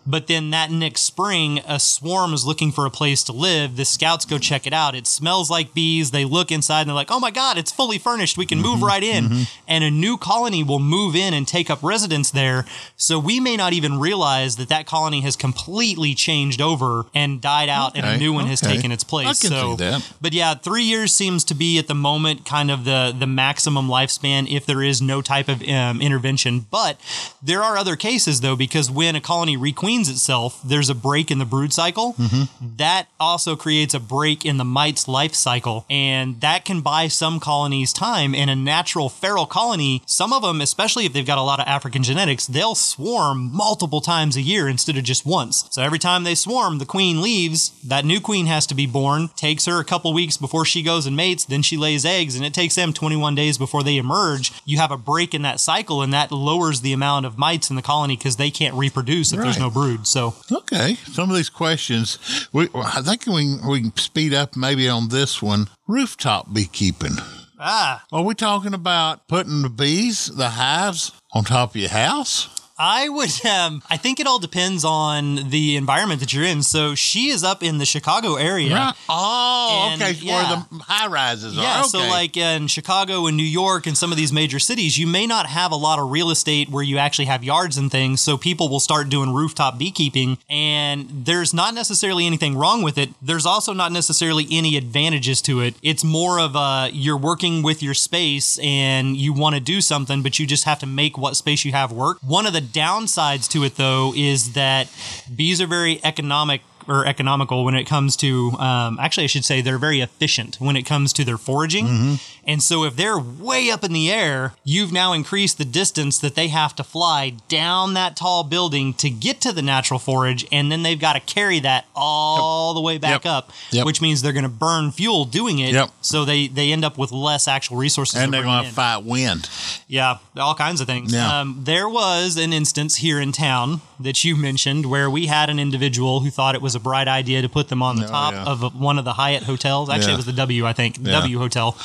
But 0.07 0.27
then 0.27 0.51
that 0.51 0.71
next 0.71 1.03
spring, 1.03 1.61
a 1.67 1.79
swarm 1.79 2.33
is 2.35 2.45
looking 2.45 2.73
for 2.73 2.87
a 2.87 2.91
place 2.91 3.23
to 3.25 3.33
live. 3.33 3.77
The 3.77 3.85
scouts 3.85 4.25
go 4.25 4.39
check 4.39 4.67
it 4.67 4.73
out. 4.73 4.95
It 4.95 5.07
smells 5.07 5.51
like 5.51 5.75
bees. 5.75 6.11
They 6.11 6.25
look 6.25 6.51
inside 6.51 6.81
and 6.83 6.89
they're 6.89 6.95
like, 6.95 7.11
oh 7.11 7.21
my 7.21 7.31
God, 7.31 7.59
it's 7.59 7.71
fully 7.73 7.99
furnished. 7.99 8.37
We 8.37 8.47
can 8.47 8.61
move 8.61 8.83
right 8.83 9.03
in. 9.03 9.47
And 9.69 9.85
a 9.85 9.91
new 9.91 10.17
colony 10.17 10.63
will 10.63 10.79
move 10.81 11.15
in 11.15 11.35
and 11.35 11.47
take 11.47 11.71
up 11.71 11.83
residence 11.83 12.31
there. 12.31 12.65
So 12.97 13.19
we 13.19 13.41
may 13.41 13.57
not 13.57 13.73
even 13.73 13.99
realize 13.99 14.57
that 14.57 14.69
that 14.69 14.87
colony 14.87 15.21
has 15.23 15.37
completely 15.37 16.15
changed 16.15 16.61
over 16.61 17.05
and 17.15 17.41
died 17.41 17.69
out 17.69 17.97
and 17.97 18.05
a 18.05 18.19
new 18.19 18.33
one 18.33 18.47
has 18.47 18.61
taken 18.61 18.91
its 18.93 19.05
place. 19.05 19.27
So, 19.51 19.77
but 20.21 20.33
yeah, 20.33 20.55
three 20.55 20.85
years 20.85 21.15
seems 21.15 21.45
to 21.45 21.55
be 21.55 21.79
at 21.79 21.89
the 21.89 21.95
moment 21.95 22.45
kind 22.45 22.71
of 22.71 22.85
the 22.85 23.15
the 23.19 23.27
maximum 23.27 23.89
lifespan 23.89 24.51
if 24.51 24.65
there 24.67 24.83
is 24.83 25.01
no 25.03 25.21
type 25.23 25.49
of 25.49 25.63
um, 25.69 26.01
intervention. 26.01 26.67
But 26.71 26.99
there 27.43 27.63
are 27.63 27.77
other 27.77 27.97
cases 27.97 28.41
though, 28.41 28.57
because 28.57 28.91
when 28.91 29.17
a 29.17 29.21
colony 29.21 29.42
requeens 29.51 30.11
itself, 30.11 30.61
there's 30.65 30.91
a 30.91 30.95
break 30.95 31.31
in 31.31 31.39
the 31.39 31.45
brood 31.45 31.73
cycle. 31.73 32.15
Mm-hmm. 32.15 32.77
That 32.77 33.09
also 33.19 33.57
creates 33.57 33.95
a 33.95 34.01
break 34.01 34.45
in 34.45 34.57
the 34.57 34.65
mite's 34.65 35.09
life 35.09 35.35
cycle, 35.35 35.85
and 35.91 36.41
that 36.41 36.65
can 36.65 36.81
buy 36.81 37.09
some 37.09 37.41
colonies 37.41 37.93
time. 37.93 38.35
In 38.35 38.49
a 38.49 38.57
natural 38.57 39.09
feral 39.09 39.47
colony, 39.47 40.03
some 40.07 40.33
of 40.33 40.43
them, 40.43 40.61
especially 40.61 41.07
if 41.07 41.13
they've 41.13 41.27
got 41.27 41.39
a 41.39 41.43
lot 41.43 41.61
of 41.61 41.67
African 41.67 42.03
genetics, 42.03 42.47
they'll 42.47 42.75
swarm 42.75 43.51
multiple 43.53 44.01
times 44.01 44.37
a 44.37 44.43
year 44.43 44.69
instead 44.69 44.97
of 44.97 45.05
just 45.05 45.27
once. 45.27 45.67
So 45.71 45.83
every 45.83 45.99
time 45.99 46.25
they 46.25 46.35
swarm, 46.35 46.79
the 46.79 46.87
queen 46.87 47.21
leaves. 47.23 47.73
That 47.85 48.05
new 48.05 48.21
queen 48.21 48.47
has 48.47 48.67
to 48.67 48.75
be 48.75 48.87
born. 48.87 49.29
Takes 49.37 49.67
her 49.67 49.79
a 49.79 49.85
couple 49.85 50.13
weeks 50.13 50.37
before 50.37 50.65
she 50.65 50.83
goes 50.83 51.07
and 51.07 51.17
mates. 51.17 51.45
Then 51.45 51.63
she 51.63 51.77
lays 51.77 52.05
eggs, 52.05 52.37
and 52.37 52.45
it 52.45 52.55
takes 52.55 52.75
them 52.75 52.93
21 52.93 53.35
days 53.35 53.59
before 53.59 53.83
they 53.83 53.97
emerge. 53.97 54.53
You 54.65 54.79
have 54.79 54.91
a 54.91 54.97
break 54.97 55.35
in 55.35 55.43
that 55.43 55.61
cycle, 55.61 56.03
and 56.03 56.13
that 56.13 56.33
lowers 56.33 56.81
the 56.81 56.93
amount 56.93 57.27
of 57.27 57.39
mites 57.39 57.71
in 57.71 57.77
the 57.77 57.83
colony 57.83 58.17
because 58.17 58.37
they 58.37 58.51
can't 58.51 58.75
reproduce 58.75 59.32
if 59.33 59.41
there's 59.41 59.59
no 59.59 59.71
brood. 59.71 60.07
So 60.07 60.35
Okay, 60.51 60.95
some 61.13 61.31
of 61.31 61.37
these 61.37 61.51
questions, 61.51 62.19
we, 62.53 62.69
I 62.75 63.03
think 63.03 63.27
we 63.27 63.57
we 63.69 63.81
can 63.83 63.97
speed 63.97 64.35
up 64.35 64.57
maybe 64.57 64.89
on 64.89 65.09
this 65.09 65.43
one. 65.43 65.69
Rooftop 65.89 66.53
beekeeping. 66.53 67.17
ah, 67.59 68.05
Are 68.13 68.23
we 68.23 68.35
talking 68.35 68.75
about 68.75 69.29
putting 69.29 69.63
the 69.63 69.69
bees, 69.71 70.27
the 70.27 70.51
hives, 70.51 71.13
on 71.33 71.45
top 71.45 71.71
of 71.71 71.77
your 71.77 71.91
house? 71.91 72.49
I 72.85 73.09
would. 73.09 73.31
Um, 73.47 73.81
I 73.89 73.97
think 73.97 74.19
it 74.19 74.27
all 74.27 74.41
depends 74.41 74.85
on 74.85 75.37
the 75.51 75.77
environment 75.77 76.19
that 76.21 76.33
you're 76.33 76.43
in. 76.45 76.63
So 76.65 76.95
she 76.97 77.29
is 77.29 77.45
up 77.45 77.63
in 77.63 77.79
the 77.79 77.85
Chicago 77.85 78.35
area. 78.35 78.75
Right. 78.75 78.95
Oh, 79.09 79.89
And, 79.93 80.03
okay. 80.03 80.13
yeah. 80.15 80.35
Where 80.35 80.67
the 80.71 80.85
high 80.85 81.07
rises 81.07 81.57
are. 81.57 81.63
Yeah, 81.63 81.81
Okay. 81.81 81.89
so 81.91 81.99
like 82.09 82.37
in 82.37 82.67
Chicago 82.67 83.27
and 83.27 83.37
New 83.37 83.45
York 83.45 83.87
and 83.87 83.97
some 83.97 84.11
of 84.11 84.19
these 84.19 84.33
major 84.33 84.59
cities, 84.59 84.99
you 84.99 85.07
may 85.07 85.27
not 85.29 85.47
have 85.47 85.71
a 85.71 85.77
lot 85.77 86.01
of 86.01 86.11
real 86.11 86.31
estate 86.31 86.71
where 86.71 86.83
you 86.83 86.99
actually 86.99 87.27
have 87.27 87.45
yards 87.45 87.77
and 87.77 87.91
things. 87.91 88.21
So 88.21 88.37
people 88.37 88.69
will 88.69 88.81
start 88.81 89.09
doing 89.09 89.33
rooftop 89.33 89.79
beekeeping, 89.79 90.39
and 90.51 91.09
there's 91.25 91.55
not 91.55 91.75
necessarily 91.75 92.27
anything 92.27 92.57
wrong 92.57 92.83
with 92.83 92.99
it. 92.99 93.11
There's 93.23 93.47
also 93.47 93.73
not 93.73 93.93
necessarily 93.93 94.47
any 94.51 94.77
advantages 94.77 95.41
to 95.43 95.61
it. 95.61 95.77
It's 95.83 96.03
more 96.03 96.41
of 96.41 96.57
a 96.57 96.91
you're 96.93 97.17
working 97.17 97.63
with 97.63 97.83
your 97.83 97.95
space 97.95 98.59
and 98.59 99.17
you 99.17 99.33
want 99.33 99.55
to 99.55 99.61
do 99.61 99.81
something, 99.81 100.23
but 100.23 100.39
you 100.41 100.47
just 100.47 100.65
have 100.65 100.81
to 100.81 100.87
make 100.87 101.17
what 101.17 101.37
space 101.37 101.65
you 101.65 101.71
have 101.73 101.93
work. 101.93 102.19
One 102.23 102.45
of 102.47 102.53
the 102.53 102.61
downsides 102.73 103.49
to 103.51 103.65
it, 103.65 103.77
though, 103.77 104.13
is 104.17 104.53
that 104.55 104.89
bees 105.35 105.61
are 105.61 105.67
very 105.67 106.01
economic 106.05 106.63
or 106.89 107.07
economical 107.07 107.65
when 107.65 107.77
it 107.77 107.85
comes 107.85 108.17
to 108.17 108.51
um, 108.59 108.99
actually 109.01 109.23
i 109.23 109.27
should 109.29 109.45
say 109.45 109.61
they're 109.61 109.79
very 109.79 110.01
efficient 110.01 110.57
when 110.61 110.75
it 110.75 110.83
comes 110.83 111.13
to 111.13 111.25
their 111.25 111.39
foraging 111.39 112.19
and 112.47 112.63
so 112.63 112.85
if 112.85 112.97
they're 112.97 113.19
way 113.19 113.71
up 113.71 113.85
in 113.85 113.93
the 113.93 114.11
air 114.11 114.55
you've 114.65 114.93
now 114.93 115.13
increased 115.13 115.59
the 115.59 115.65
distance 115.65 116.19
that 116.19 116.35
they 116.35 116.49
have 116.49 116.75
to 116.77 116.83
fly 116.85 117.31
down 117.49 117.95
that 117.95 118.17
tall 118.17 118.43
building 118.45 118.93
to 118.95 119.09
get 119.11 119.41
to 119.41 119.53
the 119.53 119.63
natural 119.63 119.99
forage 119.99 120.47
and 120.53 120.71
then 120.73 120.83
they've 120.83 121.01
got 121.01 121.13
to 121.15 121.21
carry 121.21 121.61
that 121.61 121.85
all 121.95 122.75
the 122.75 122.81
way 122.81 122.99
back 122.99 123.25
Yep. 123.25 123.27
up 123.27 123.53
Yep. 123.71 123.87
which 123.87 124.01
means 124.01 124.23
they're 124.23 124.33
going 124.33 124.43
to 124.45 124.49
burn 124.49 124.91
fuel 124.93 125.25
doing 125.25 125.59
it 125.59 125.73
Yep. 125.73 125.91
so 126.01 126.25
they 126.25 126.47
they 126.49 126.73
end 126.73 126.85
up 126.85 126.99
with 126.99 127.13
less 127.13 127.47
actual 127.49 127.77
resources 127.77 128.21
and 128.21 128.33
they're 128.33 128.43
going 128.43 128.65
to 128.65 128.71
fight 128.71 129.05
wind. 129.05 129.49
Yeah, 129.89 130.19
all 130.37 130.55
kinds 130.55 130.81
of 130.81 130.87
things. 130.87 131.13
Yeah. 131.13 131.41
Um, 131.41 131.61
there 131.65 131.89
was 131.89 132.37
an 132.37 132.53
instance 132.53 132.97
here 132.97 133.21
in 133.21 133.33
town 133.33 133.81
that 134.01 134.25
you 134.25 134.37
mentioned 134.37 134.87
where 134.87 135.11
we 135.11 135.27
had 135.27 135.51
an 135.51 135.59
individual 135.59 136.21
who 136.21 136.31
thought 136.31 136.55
it 136.55 136.63
was 136.63 136.75
a 136.75 136.81
bright 136.81 137.09
idea 137.09 137.43
to 137.43 137.49
put 137.49 137.69
them 137.69 137.83
on 137.83 137.97
the 137.97 138.07
Oh, 138.07 138.09
top 138.09 138.33
yeah. 138.35 138.45
of 138.45 138.81
one 138.81 138.99
of 138.99 139.05
the 139.05 139.13
Hyatt 139.15 139.43
hotels. 139.45 139.89
Actually, 139.91 140.09
Yeah. 140.09 140.15
it 140.15 140.17
was 140.17 140.27
the 140.27 140.33
W, 140.33 140.67
I 140.67 140.73
think. 140.73 140.99
Yeah. 141.01 141.13
W 141.13 141.39
Hotel. 141.39 141.77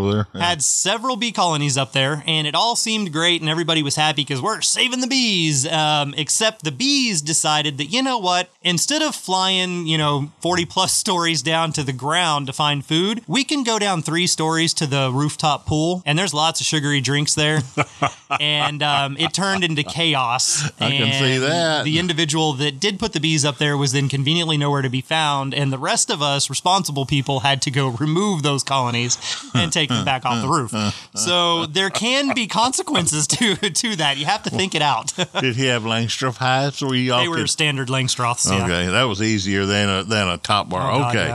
Over 0.00 0.12
there. 0.14 0.26
Yeah. 0.34 0.48
Had 0.48 0.62
several 0.62 1.16
bee 1.16 1.32
colonies 1.32 1.76
up 1.76 1.92
there, 1.92 2.22
and 2.26 2.46
it 2.46 2.54
all 2.54 2.76
seemed 2.76 3.12
great, 3.12 3.40
and 3.40 3.50
everybody 3.50 3.82
was 3.82 3.96
happy 3.96 4.22
because 4.22 4.40
we're 4.42 4.60
saving 4.60 5.00
the 5.00 5.06
bees. 5.06 5.66
Um, 5.66 6.14
except 6.16 6.64
the 6.64 6.72
bees 6.72 7.22
decided 7.22 7.78
that, 7.78 7.86
you 7.86 8.02
know 8.02 8.18
what? 8.18 8.50
Instead 8.62 9.02
of 9.02 9.14
flying, 9.14 9.86
you 9.86 9.98
know, 9.98 10.30
40 10.40 10.64
plus 10.66 10.92
stories 10.96 11.42
down 11.42 11.72
to 11.72 11.82
the 11.82 11.92
ground 11.92 12.46
to 12.46 12.52
find 12.52 12.84
food, 12.84 13.22
we 13.26 13.44
can 13.44 13.62
go 13.62 13.78
down 13.78 14.02
three 14.02 14.26
stories 14.26 14.74
to 14.74 14.86
the 14.86 15.10
rooftop 15.12 15.66
pool, 15.66 16.02
and 16.04 16.18
there's 16.18 16.34
lots 16.34 16.60
of 16.60 16.66
sugary 16.66 17.00
drinks 17.00 17.34
there. 17.34 17.60
and 18.40 18.82
um, 18.82 19.16
it 19.18 19.32
turned 19.32 19.64
into 19.64 19.82
chaos. 19.82 20.64
I 20.80 20.90
can 20.90 21.12
see 21.12 21.38
that. 21.38 21.84
The 21.84 21.98
individual 21.98 22.52
that 22.54 22.80
did 22.80 22.98
put 22.98 23.12
the 23.12 23.20
bees 23.20 23.44
up 23.44 23.58
there 23.58 23.76
was 23.76 23.92
then 23.92 24.08
conveniently 24.08 24.56
nowhere 24.56 24.82
to 24.82 24.90
be 24.90 25.00
found, 25.00 25.54
and 25.54 25.72
the 25.72 25.78
rest 25.78 26.10
of 26.10 26.22
us 26.22 26.48
responsible 26.50 27.06
people 27.06 27.40
had 27.40 27.62
to 27.62 27.70
go 27.70 27.88
remove 28.00 28.42
those 28.42 28.62
colonies 28.62 29.18
and 29.54 29.72
take 29.72 29.89
them 29.90 30.04
back 30.04 30.24
off 30.24 30.40
the 30.42 30.48
roof. 30.48 30.72
So 31.14 31.66
there 31.66 31.90
can 31.90 32.34
be 32.34 32.46
consequences 32.46 33.26
to 33.28 33.54
to 33.56 33.96
that. 33.96 34.16
You 34.16 34.24
have 34.26 34.42
to 34.44 34.50
think 34.50 34.74
it 34.74 34.82
out. 34.82 35.12
Did 35.40 35.56
he 35.56 35.66
have 35.66 35.82
Langstroth 35.82 36.36
hives? 36.36 36.82
Or 36.82 36.94
y'all 36.94 37.20
they 37.22 37.28
were 37.28 37.36
could- 37.36 37.50
standard 37.50 37.88
Langstroths. 37.88 38.50
Yeah. 38.50 38.64
Okay, 38.64 38.86
that 38.90 39.04
was 39.04 39.20
easier 39.20 39.66
than 39.66 39.88
a 39.88 40.04
than 40.04 40.28
a 40.28 40.38
top 40.38 40.68
bar. 40.70 40.90
Oh, 40.90 40.98
God, 41.00 41.16
okay, 41.16 41.26